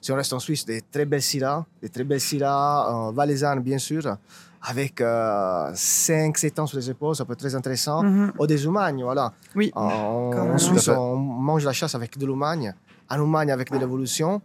[0.00, 3.60] Si on reste en Suisse, des très belles syrahs, des très belles syrahs, euh, valaisannes
[3.60, 4.16] bien sûr,
[4.62, 8.02] avec 5-7 ans sur les épaules, ça peut être très intéressant.
[8.02, 8.32] Mhm.
[8.38, 9.32] Ou des Oumagne, voilà.
[9.54, 9.70] Oui.
[9.74, 10.58] En, en.
[10.58, 12.74] Suisse, on mange la chasse avec de l'Oumagne.
[13.10, 14.40] Un Oumagne avec de l'évolution,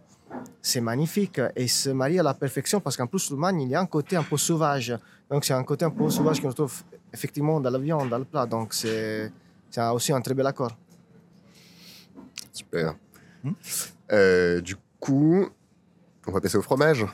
[0.60, 3.80] c'est magnifique et se marie à la perfection parce qu'en plus, l'Oumagne, il y a
[3.80, 4.96] un côté un peu sauvage.
[5.30, 6.82] Donc, c'est un côté un peu sauvage qu'on retrouve
[7.12, 8.46] effectivement dans la viande, dans le plat.
[8.46, 9.30] Donc, c'est
[9.70, 10.72] c'est aussi un très bel accord.
[12.52, 12.94] Super.
[13.44, 13.52] Hmm?
[14.12, 15.46] Euh, du coup,
[16.26, 17.06] on va passer au fromage.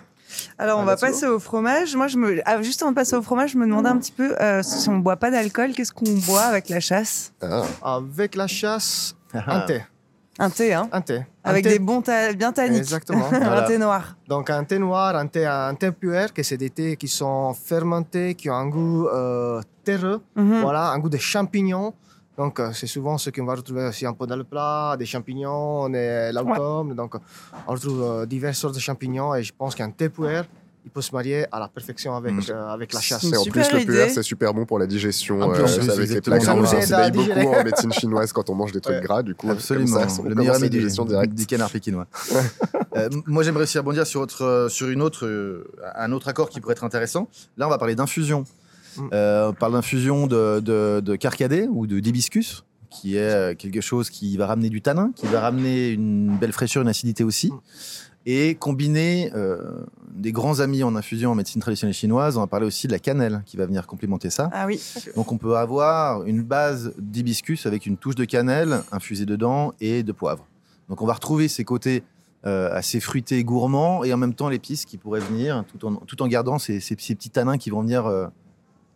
[0.59, 1.95] Alors, on Ah, va passer au fromage.
[1.95, 2.41] Moi, je me...
[2.45, 4.89] ah, juste avant de passer au fromage, je me demandais un petit peu euh, si
[4.89, 7.33] on boit pas d'alcool, qu'est-ce qu'on boit avec la chasse?
[7.41, 9.83] Ah, Avec la chasse, un thé.
[10.39, 11.19] Un thé, hein Un thé.
[11.45, 12.79] Un Avec thé- des bons ta- bien tanniques.
[12.79, 13.25] Exactement.
[13.33, 13.63] un Voilà.
[13.63, 14.17] thé noir.
[14.29, 17.55] Donc un thé noir, un thé, un thé puer, que c'est des thés qui sont
[17.55, 20.61] fermentés, qui ont un goût euh, terreux, Mhm.
[20.61, 21.95] voilà, un goût de champignons.
[22.37, 25.07] Donc euh, c'est souvent ce qu'on va retrouver aussi un peu dans le plat, des
[25.07, 27.15] champignons, on est l'automne, donc
[27.67, 30.43] on retrouve euh, diverses sortes de champignons et je pense qu'un thé puer,
[30.87, 32.41] il peut se marier à la perfection avec, Mm.
[32.51, 33.25] euh, avec la chasse.
[33.25, 35.43] Et en super plus, le puer, c'est super bon pour la digestion.
[35.43, 36.55] Euh, oui, c'est avec les plats ça.
[36.55, 39.03] nous aide beaucoup en médecine chinoise quand on mange des trucs Ouais.
[39.03, 39.23] gras.
[39.25, 41.35] Du coup, Absolument, Comme ça, on le meilleur la du, digestion directe.
[41.35, 42.07] du canard pékinois.
[42.97, 45.29] Euh, moi, j'aimerais aussi rebondir sur, autre, euh, sur une autre,
[45.97, 47.29] un autre accord qui pourrait être intéressant.
[47.59, 48.45] Là, on va parler d'infusion.
[48.97, 49.09] Mm.
[49.13, 54.09] Euh, on parle d'infusion de, de, de carcadé ou de d'hibiscus, qui est quelque chose
[54.09, 57.53] qui va ramener du tanin, qui va ramener une belle fraîcheur, une acidité aussi.
[58.29, 62.67] Et combiner euh, des grands amis en infusion en médecine traditionnelle chinoise, on va parler
[62.67, 64.51] aussi de la cannelle qui va venir complémenter ça.
[64.53, 64.81] Ah oui.
[65.15, 70.03] Donc on peut avoir une base d'hibiscus avec une touche de cannelle infusée dedans et
[70.03, 70.45] de poivre.
[70.89, 72.03] Donc on va retrouver ces côtés
[72.47, 76.21] euh, assez fruités, gourmands et en même temps l'épice qui pourrait venir tout en, tout
[76.23, 78.27] en gardant ces, ces- ces petits tanins qui vont venir, euh,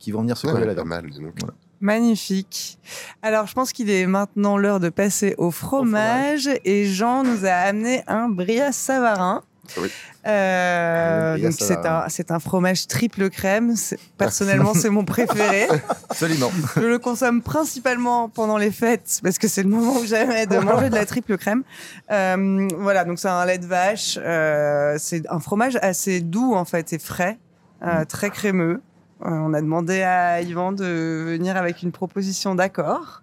[0.01, 0.87] qui vont venir se Ouais, coller pas là-dedans.
[0.87, 1.35] mal, dis donc.
[1.81, 2.79] Magnifique.
[3.23, 6.49] Alors, je pense qu'il est maintenant l'heure de passer au fromage.
[6.65, 9.43] Et Jean nous a amené un Bria Savarin.
[9.81, 9.89] Oui.
[10.27, 13.77] Euh, donc c'est un, c'est un fromage triple crème.
[13.77, 15.69] C'est- Personnellement, c'est mon préféré.
[16.11, 16.51] Absolument.
[16.77, 20.59] Je le consomme principalement pendant les fêtes parce que c'est le moment où jamais de
[20.59, 21.63] manger de la triple crème.
[22.11, 24.19] Euh, voilà, donc c'est un lait de vache.
[24.21, 27.39] Euh, c'est un fromage assez doux en fait et frais,
[27.85, 28.83] euh, très crémeux.
[29.23, 33.23] Euh, on a demandé à Yvan de venir avec une proposition d'accord.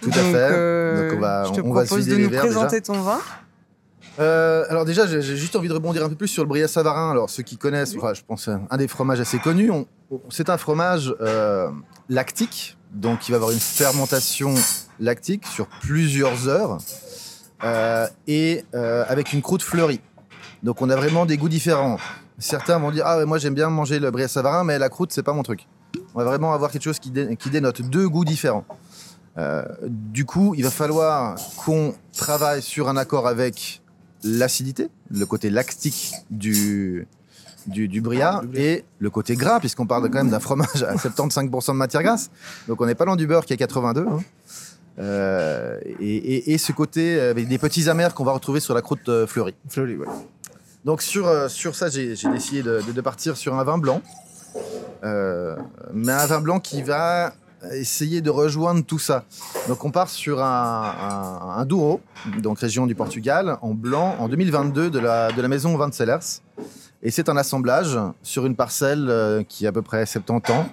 [0.00, 0.34] Tout à fait.
[0.34, 3.18] euh, Donc on va- je te on propose de nous verres, présenter ton vin.
[4.18, 7.10] Euh, alors déjà, j'ai juste envie de rebondir un peu plus sur le Bria Savarin.
[7.10, 9.70] Alors ceux qui connaissent, enfin, je pense un des fromages assez connus.
[9.70, 11.68] on- on- C'est un fromage euh,
[12.08, 14.54] lactique, donc il va avoir une fermentation
[15.00, 16.78] lactique sur plusieurs heures
[18.26, 20.00] et avec une croûte fleurie.
[20.62, 21.98] Donc on a vraiment des goûts différents.
[22.38, 25.12] Certains vont dire ah ouais, moi j'aime bien manger le Bria Savarin, mais la croûte
[25.12, 25.66] c'est pas mon truc.
[26.14, 28.64] On va vraiment avoir quelque chose qui, dé- qui dénote deux goûts différents.
[29.38, 33.82] Euh, du coup, il va falloir qu'on travaille sur un accord avec
[34.24, 37.06] l'acidité, le côté lactique du,
[37.66, 38.40] du, du bria.
[38.54, 42.30] et le côté gras, puisqu'on parle quand même d'un fromage à 75% de matière grasse.
[42.66, 44.06] Donc on n'est pas loin du beurre qui est 82.
[44.08, 44.18] hein.
[44.98, 48.72] Euh, et, et- et ce côté euh, avec des petits amers qu'on va retrouver sur
[48.72, 49.54] la croûte euh, fleurie.
[49.68, 50.06] Fleury, ouais.
[50.86, 54.00] Donc sur, euh, sur ça, j'ai décidé de, de- partir sur un vin blanc.
[55.02, 55.56] Euh,
[55.92, 57.32] mais un vin blanc qui va
[57.72, 59.24] essayer de rejoindre tout ça.
[59.66, 62.00] Donc on part sur un, un, un Douro,
[62.40, 65.94] donc région du Portugal, en blanc, en 2022 de la, de la maison Vin de
[65.94, 66.40] Cellers.
[67.02, 70.68] Et c'est un assemblage sur une parcelle euh, qui a à peu près 70 ans,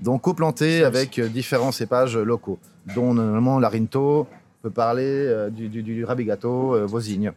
[0.00, 2.60] donc coplanté avec différents cépages locaux,
[2.94, 7.32] dont notamment l'Arinto, on peut parler du, du, du Rabigato, Vosigne.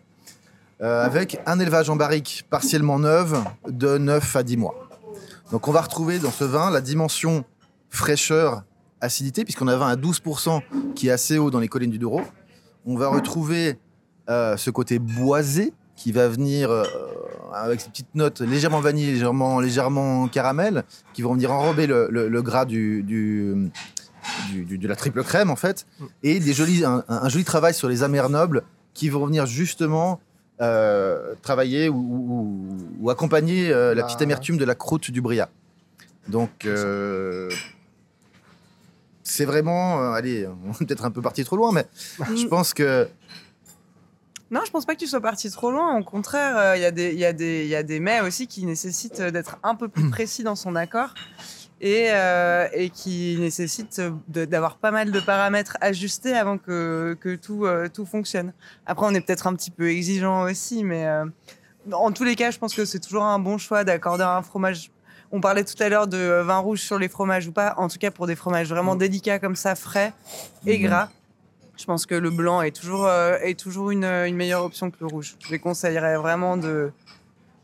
[0.82, 3.34] Euh, avec un élevage en barrique partiellement neuf
[3.68, 4.88] de 9 à 10 mois.
[5.52, 7.44] Donc on va retrouver dans ce vin la dimension
[7.90, 8.64] fraîcheur,
[9.02, 10.62] acidité, puisqu'on a un vin à 12%
[10.96, 12.22] qui est assez haut dans les collines du Douro.
[12.86, 13.78] On va retrouver
[14.30, 16.86] euh, ce côté boisé qui va venir euh,
[17.54, 22.64] avec ces petites notes légèrement vanille, légèrement, légèrement caramel, qui vont venir enrober le, gras
[22.64, 25.86] du, de la triple crème en fait,
[26.24, 28.64] et des jolis, un, un joli travail sur les amers nobles
[28.94, 30.22] qui vont venir justement
[30.62, 34.05] euh, travailler ou, ou- ou accompagner euh, la Ah.
[34.07, 35.49] petite amertume de la croûte du bria.
[36.28, 37.49] Donc, euh,
[39.24, 40.01] c'est vraiment.
[40.01, 41.86] euh, allez, on est peut-être un peu parti trop loin, mais
[42.36, 43.07] je pense que.
[44.51, 45.95] Non, je pense pas que tu sois parti trop loin.
[45.99, 48.22] Au contraire, il y, a des- il y, a des- il y a des mets
[48.22, 51.14] aussi qui nécessitent d'être un peu plus précis dans son accord
[51.82, 57.36] et, euh, et qui nécessitent de- d'avoir pas mal de paramètres ajustés avant que, que
[57.36, 58.54] tout, euh, tout fonctionne.
[58.86, 61.26] Après, on est peut-être un petit peu exigeant aussi, mais euh,
[61.92, 64.92] en tous les cas, je pense que c'est toujours un bon choix d'accorder un fromage.
[65.32, 67.76] On parlait tout à l'heure de vin rouge sur les fromages ou pas.
[67.78, 70.14] En tout cas, pour des fromages vraiment délicats comme ça, frais
[70.66, 70.88] et Mhm.
[70.88, 71.10] gras.
[71.78, 75.06] Je pense que le blanc est toujours, est toujours une, une meilleure option que le
[75.06, 75.38] rouge.
[75.40, 76.92] Je les conseillerais vraiment de,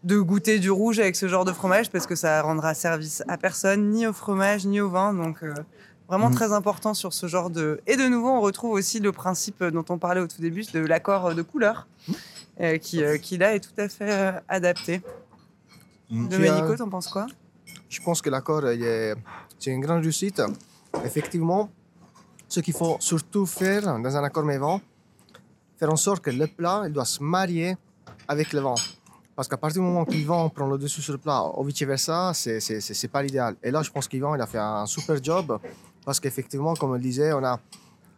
[0.06, 3.38] de goûter du rouge avec ce genre de fromage parce que ça rendra service à
[3.38, 5.14] personne, ni au fromage, ni au vin.
[5.14, 5.54] Donc, euh,
[6.08, 6.36] vraiment Mhm.
[6.36, 7.82] très important sur ce genre de.
[7.88, 10.80] Et de nouveau, on retrouve aussi le principe dont on parlait au tout début de
[10.80, 11.88] l'accord de couleur,
[12.62, 15.02] euh, qui, euh, qui là est tout à fait adapté.
[16.08, 17.26] Tu Domenico, t'en penses quoi?
[17.90, 18.62] Je pense que l'accord,
[19.60, 20.40] c'est une grande réussite.
[21.04, 21.70] Effectivement,
[22.48, 24.80] ce qu'il faut surtout faire dans un accord mévent,
[25.80, 27.76] faire en sorte que le plat il doit se marier
[28.28, 28.76] avec le vent.
[29.36, 32.32] Parce qu'à partir du moment qu'il vent prend le dessus sur le plat, ou vice-versa,
[32.34, 33.56] c'est c'est- c'est- c'est pas l'idéal.
[33.62, 35.60] Et là, je pense qu'Yvan, il a fait un super job.
[36.06, 37.60] Parce qu'effectivement, comme on le disait, on a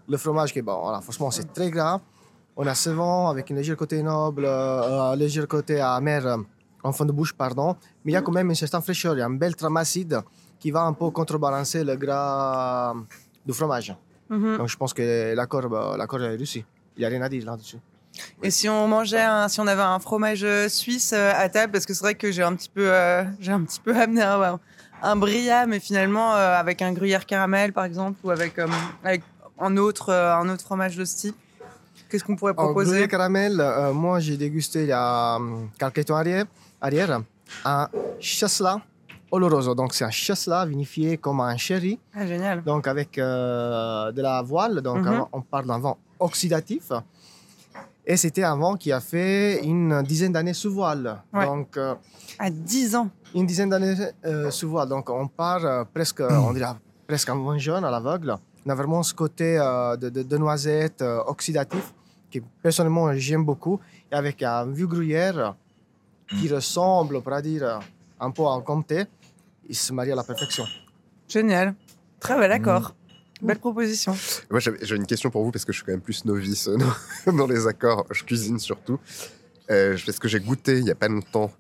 [0.07, 0.79] le fromage qui est bon.
[0.81, 1.99] Voilà, franchement, c'est très gras.
[2.55, 6.37] On a ce vent avec un léger côté noble, euh, un léger côté amer euh,
[6.83, 7.75] en fin de bouche, pardon.
[8.03, 9.15] Mais il y a quand même une certaine fraîcheur.
[9.15, 10.21] Il y a un bel trame acide
[10.59, 12.93] qui va un peu contrebalancer le gras
[13.45, 13.95] du fromage.
[14.29, 14.57] Mhm.
[14.57, 16.63] Donc je pense que l'accord l'accord est réussi.
[16.95, 17.77] Il n'y a rien à dire là-dessus.
[18.43, 21.71] Et si on mangeait, un, si on avait un fromage euh, suisse euh, à table,
[21.73, 24.21] parce que c'est vrai que j'ai un petit peu, euh, j'ai un petit peu amené
[24.21, 24.59] un,
[25.01, 28.67] un bria, mais finalement euh, avec un gruyère caramel par exemple, ou avec, euh,
[29.03, 29.21] avec
[29.59, 31.35] un autre, un autre fromage de ce type.
[32.09, 33.61] Qu'est-ce qu'on pourrait proposer gruyère caramel,
[33.93, 36.45] moi j'ai dégusté il y a hum, quelques temps arrière,
[36.79, 37.21] arrière
[37.65, 37.87] un
[38.19, 38.79] chasselas
[39.29, 39.75] oloroso.
[39.75, 42.63] Donc c'est un chasselas vinifié comme un sherry, Ah génial.
[42.63, 44.81] donc avec de la voile.
[44.81, 45.25] Donc Mhm.
[45.33, 46.91] on parle d'un vent oxydatif.
[48.09, 51.21] Et c'était un vin qui a fait une dizaine d'années sous voile.
[51.33, 51.45] Ouais.
[51.45, 51.93] Donc, euh,
[52.39, 53.09] À 10 ans.
[53.35, 53.95] une dizaine d'années
[54.25, 54.87] euh, sous voile.
[54.87, 56.71] Donc, on part euh, presque, on dirait
[57.05, 58.37] presque un vin jaune à l'aveugle.
[58.65, 61.93] On a vraiment ce côté de, de, de noisette oxydatif
[62.31, 63.79] que personnellement j'aime beaucoup.
[64.09, 65.55] Et avec un vieux gruyère
[66.29, 67.79] qui ressemble, on pourrait dire,
[68.19, 69.05] un peu à un comté,
[69.67, 70.65] il se marie à la perfection.
[71.27, 71.75] Génial.
[72.19, 72.93] Très bel accord.
[73.41, 74.15] Belle proposition.
[74.49, 76.77] Moi, j'ai une question pour vous parce que je suis quand même plus novice euh,
[77.25, 78.05] dans, dans les accords.
[78.11, 78.99] Je cuisine surtout.
[79.69, 81.51] Euh, parce que j'ai goûté il y a pas longtemps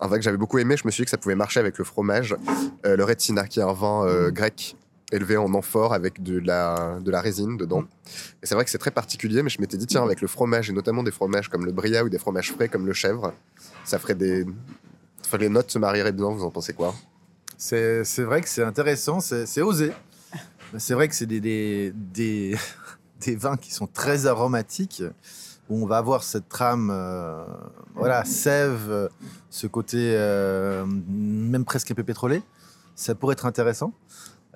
[0.00, 0.76] un vin que j'avais beaucoup aimé.
[0.76, 2.36] Je me suis dit que ça pouvait marcher avec le fromage.
[2.86, 4.76] Euh, le Retsina, qui est un vin euh, grec
[5.12, 7.84] élevé en amphore avec de la, de la résine dedans.
[8.42, 10.70] Et c'est vrai que c'est très particulier, mais je m'étais dit, tiens, avec le fromage,
[10.70, 13.32] et notamment des fromages comme le bria ou des fromages frais comme le chèvre,
[13.84, 14.44] ça ferait des.
[15.24, 16.94] Enfin, les notes se marieraient bien, vous en pensez quoi?
[17.56, 19.92] C'est c'est vrai que c'est intéressant, c'est c'est osé.
[20.78, 22.56] C'est vrai que c'est des, des, des,
[23.20, 25.02] des vins qui sont très aromatiques,
[25.68, 27.44] où on va avoir cette trame, euh,
[27.94, 29.08] voilà, sève, euh,
[29.50, 32.42] ce côté euh, même presque un peu pétrolé.
[32.96, 33.92] Ça pourrait être intéressant.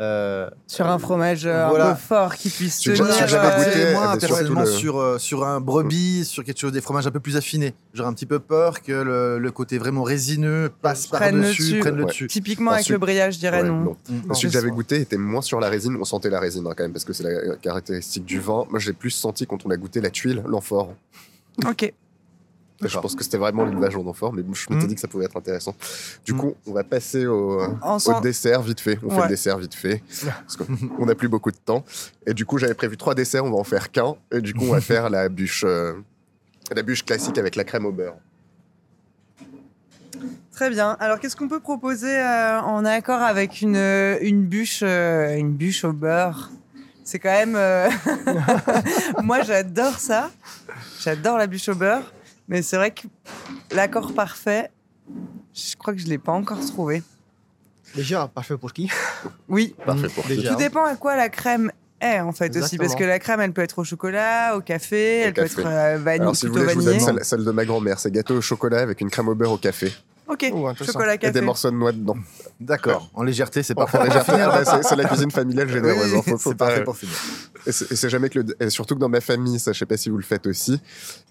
[0.01, 1.89] Euh, Sur un fromage euh, Voilà.
[1.91, 3.05] un peu fort qui puisse tenir.
[3.19, 3.93] j'ai jamais euh, goûté.
[3.95, 7.19] Moi, personnellement, le- sur, euh, sur un brebis, sur quelque chose, des fromages un peu
[7.19, 7.75] plus affinés.
[7.95, 11.63] J'aurais un petit peu peur que le, le côté vraiment résineux passe Prenne le par-dessus,
[11.63, 11.79] dessus.
[11.81, 12.11] prenne le Ouais.
[12.11, 12.27] dessus.
[12.29, 13.81] Typiquement avec le brillage, je dirais Ouais, non.
[13.81, 13.97] non.
[14.09, 14.35] Mm.
[14.35, 15.97] Celui que j'avais goûté était moins sur la résine.
[16.01, 18.67] On sentait la résine hein, quand même parce que c'est la caractéristique du vin.
[18.71, 20.95] Moi, j'ai plus senti quand on a goûté la tuile, l'amphore.
[21.69, 21.93] Ok.
[22.81, 24.89] Je pense que c'était vraiment l'élevage en amphore, mais je m'étais Mm.
[24.89, 25.75] dit que ça pouvait être intéressant.
[26.25, 26.37] Du Mm.
[26.39, 27.61] coup, on va passer au,
[28.23, 28.99] dessert vite fait.
[29.05, 30.67] On fait le dessert vite fait parce qu'on
[31.07, 31.85] n'a plus beaucoup de temps.
[32.27, 33.45] Et du coup, j'avais prévu trois desserts.
[33.45, 34.15] On va en faire qu'un.
[34.33, 35.95] Et du coup, on va faire la bûche, euh,
[36.75, 38.15] la bûche classique avec la crème au beurre.
[40.53, 40.97] Très bien.
[41.01, 43.77] Alors, qu'est-ce qu'on peut proposer euh, en accord avec une,
[44.21, 46.51] une bûche, euh, une bûche au beurre?
[47.05, 47.55] C'est quand même.
[47.57, 47.89] euh,
[49.23, 50.31] Moi, j'adore ça.
[51.01, 52.13] J'adore la bûche au beurre.
[52.49, 53.07] Mais c'est vrai que
[53.73, 54.71] l'accord parfait,
[55.55, 57.03] je crois que je l'ai pas encore trouvé.
[57.95, 58.91] Déjà, parfait pour qui?
[59.49, 59.75] Oui.
[59.85, 60.51] Parfait pour Déjà.
[60.53, 61.71] Tout dépend à quoi la crème
[62.01, 65.23] est en fait aussi, parce que la crème, elle peut être au chocolat, au café,
[65.23, 65.55] Au elle café.
[65.55, 67.65] peut être euh, vanille, Alors, si vous voulez, je vous donne celle, celle de ma
[67.65, 67.99] grand-mère.
[67.99, 69.93] C'est gâteau au chocolat avec une crème au beurre au café
[70.29, 70.51] Ok.
[70.53, 71.41] Oh, chocolat et des café.
[71.41, 72.17] morceaux de noix dedans.
[72.61, 73.11] D'accord.
[73.15, 73.99] En légèreté, c'est parfait.
[73.99, 76.15] ah bah, c'est c'est la cuisine familiale généreuse.
[76.15, 77.15] hein, c'est parfait pour finir.
[77.67, 78.57] Et c'est et c'est jamais que le.
[78.61, 80.81] et surtout que dans ma famille, ça, je sais pas si vous le faites aussi.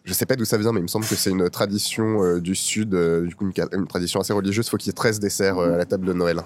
[0.04, 2.42] Je sais pas d'où ça vient, mais il me semble que c'est une tradition euh,
[2.42, 4.68] du Sud, euh, du coup, une, tradition assez religieuse.
[4.68, 6.42] Faut qu'il y ait 13 desserts euh, à la table de Noël.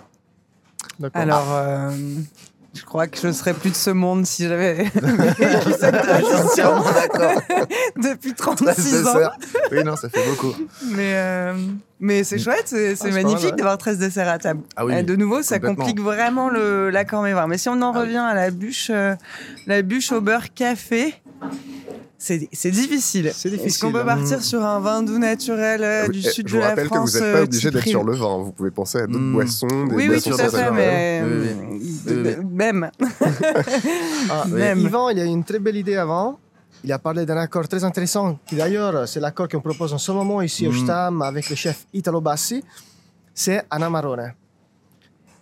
[0.99, 1.21] D'accord.
[1.21, 1.91] Alors, euh,
[2.73, 5.95] je crois que je serais plus de ce monde si j'avais vécu cette
[7.97, 9.15] depuis 36 ans.
[9.71, 10.53] Oui, non, ça fait beaucoup.
[10.91, 11.53] Mais, euh,
[11.99, 13.55] mais c'est chouette, c'est Ah, magnifique ouais.
[13.57, 14.61] d'avoir 13 desserts à table.
[14.75, 17.47] Ah oui, Et de nouveau, ça complique vraiment le- l'accord mévin.
[17.47, 17.99] Mais si on en Ah oui.
[18.01, 19.15] revient à la bûche, euh,
[19.67, 21.13] la bûche au beurre café,
[22.17, 23.31] c'est c'est difficile.
[23.33, 24.05] C'est Est-ce difficile, qu'on peut hein.
[24.05, 26.85] partir sur un vin doux naturel euh, du Et sud je de vous la rappelle
[26.87, 28.37] France que vous n'êtes pas euh, obligé d'être sur le vin.
[28.37, 29.33] Vous pouvez penser à d'autres Mm.
[29.33, 31.49] boissons, des Oui, oui, boissons tout à fait, mais Oui,
[32.07, 32.45] Oui, oui.
[32.51, 32.91] même.
[34.29, 34.51] Ah, Oui.
[34.53, 34.79] Même.
[34.79, 36.39] Yvan, il y a une très belle idée avant.
[36.83, 40.11] Il a parlé d'un accord très intéressant, qui d'ailleurs, c'est l'accord qu'on propose en ce
[40.11, 40.83] moment ici au Mm.
[40.83, 42.63] Stam avec le chef Italo Bassi.
[43.33, 44.33] C'est un amarone.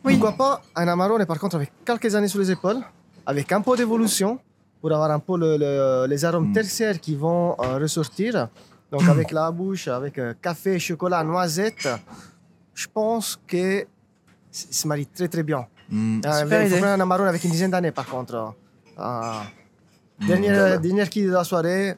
[0.06, 0.14] Oui.
[0.18, 2.78] Pourquoi pas un amarone, par contre, avec quelques années sur les épaules,
[3.26, 4.40] avec un peu d'évolution,
[4.82, 6.54] pour avoir un peu le- le- les arômes Mm.
[6.54, 8.48] tertiaires qui vont euh, ressortir.
[8.92, 11.88] Donc, avec la bouche, avec euh, café, chocolat, noisette,
[12.74, 13.86] je pense que
[14.52, 15.68] se marie très très bien.
[15.90, 16.22] Mm.
[16.26, 16.82] Ah, Super il faut idée.
[16.82, 18.54] prendre un amarone avec une dizaine d'années, par contre.
[18.98, 19.44] Ah.
[20.20, 20.28] Mm.
[20.28, 21.96] Dernière, dernière qui de la soirée,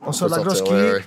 [0.00, 1.04] on sort la grosse sortir, quille, ouais, ouais.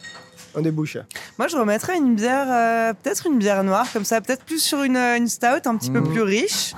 [0.56, 0.98] On débouche.
[1.38, 4.84] Moi, je remettrais une bière, euh, peut-être une bière noire, comme ça, peut-être plus sur
[4.84, 6.12] une, euh, une stout, un petit peu Mhm.
[6.12, 6.74] plus riche.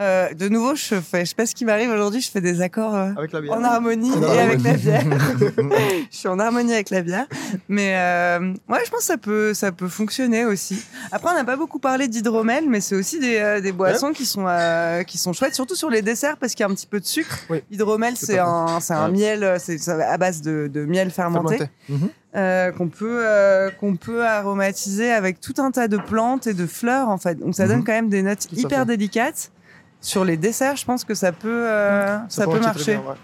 [0.00, 2.60] Euh, de nouveau, je fais, je sais pas ce qui m'arrive aujourd'hui, je fais des
[2.60, 3.52] accords euh, Avec la bière.
[3.54, 5.02] en harmonie En et avec la bière.
[6.10, 7.26] je suis en harmonie avec la bière.
[7.68, 7.90] Mais
[8.68, 10.82] ouais, je pense que ça peut, ça peut fonctionner aussi.
[11.10, 14.46] Après, on n'a pas beaucoup parlé d'hydromel, mais c'est aussi des, des boissons qui, sont,
[15.06, 17.06] qui sont chouettes, surtout sur les desserts, parce qu'il y a un petit peu de
[17.06, 17.38] sucre.
[17.50, 17.62] Oui.
[17.70, 19.10] Hydromel, c'est un, un Ouais.
[19.10, 21.58] miel, c'est à base de, de miel fermenté
[21.88, 22.04] Fermenté.
[22.34, 26.66] Euh, qu'on peut euh, qu'on peut aromatiser avec tout un tas de plantes et de
[26.66, 27.34] fleurs en fait.
[27.36, 27.84] Donc ça donne Mhm.
[27.84, 29.50] quand même des notes Tout à hyper délicates.
[30.00, 33.14] Sur les desserts, je pense que ça peut euh, ça, peut marcher bien, ouais.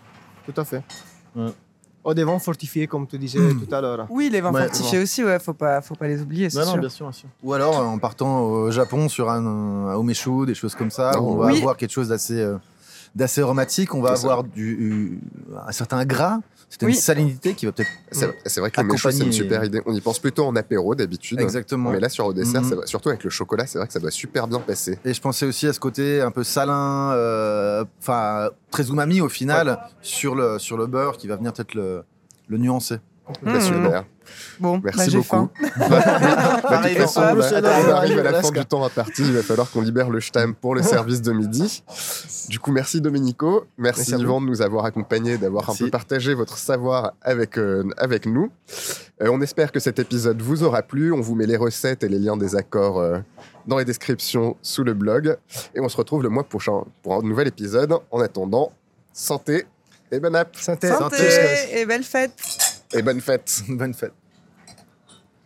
[0.47, 0.83] Tout à fait.
[1.35, 1.51] Ouais.
[2.05, 3.67] Oh, des vins fortifiés, comme tu disais Mm.
[3.67, 4.07] tout à l'heure.
[4.11, 6.65] Oui, les vins Ouais, fortifiés aussi, ouais, faut pas faut pas les oublier, c'est Non,
[6.67, 6.81] non, sûr.
[6.81, 7.29] bien sûr, bien sûr.
[7.43, 9.45] Ou alors euh, en partant au Japon sur un,
[9.89, 11.59] un umeshu, des choses comme ça, où on va Oui.
[11.59, 12.57] avoir quelque chose d'assez euh,
[13.17, 14.23] d'assez aromatique, on va ça.
[14.23, 15.19] avoir du,
[15.67, 16.39] un certain gras,
[16.71, 16.95] c'est une Oui.
[16.95, 19.81] salinité qui va peut-être C'est vrai que le c'est une super idée.
[19.87, 21.41] On y pense plutôt en apéro d'habitude.
[21.41, 21.91] exactement.
[21.91, 22.69] Mais là, sur le dessert, Mhm.
[22.69, 24.99] ça va- surtout avec le chocolat, c'est vrai que ça doit super bien passer.
[25.05, 29.29] Et je pensais aussi à ce côté un peu salin, euh, enfin très umami au
[29.29, 32.03] final sur le sur le beurre qui va venir peut-être le,
[32.49, 32.99] le nuancer.
[33.43, 33.61] Mmh.
[33.61, 34.05] Super.
[34.61, 35.23] Bon, Merci bah, beaucoup.
[35.23, 35.51] faim.
[35.89, 37.35] Bah, de toute façon, bah,
[37.87, 39.23] on arrive à la fin du temps imparti.
[39.23, 41.83] Il va falloir qu'on libère le Stam pour le service de midi.
[42.49, 43.67] Du coup, merci Domenico.
[43.79, 44.19] Merci, Merci à.
[44.19, 48.51] Yvan de nous avoir accompagnés, d'avoir un peu partagé votre savoir avec, euh, avec nous.
[49.23, 51.13] Euh, on espère que cet épisode vous aura plu.
[51.13, 53.19] On vous met les recettes et les liens des accords euh,
[53.67, 55.37] dans les descriptions sous le blog.
[55.75, 57.95] Et on se retrouve le mois prochain pour un nouvel épisode.
[58.11, 58.73] En attendant,
[59.13, 59.67] santé
[60.11, 60.89] et bonne app Santé.
[60.89, 61.81] Santé Santé.
[61.81, 62.33] et belle fête
[62.93, 63.63] et bonne fête.
[63.69, 64.13] Bonne fête.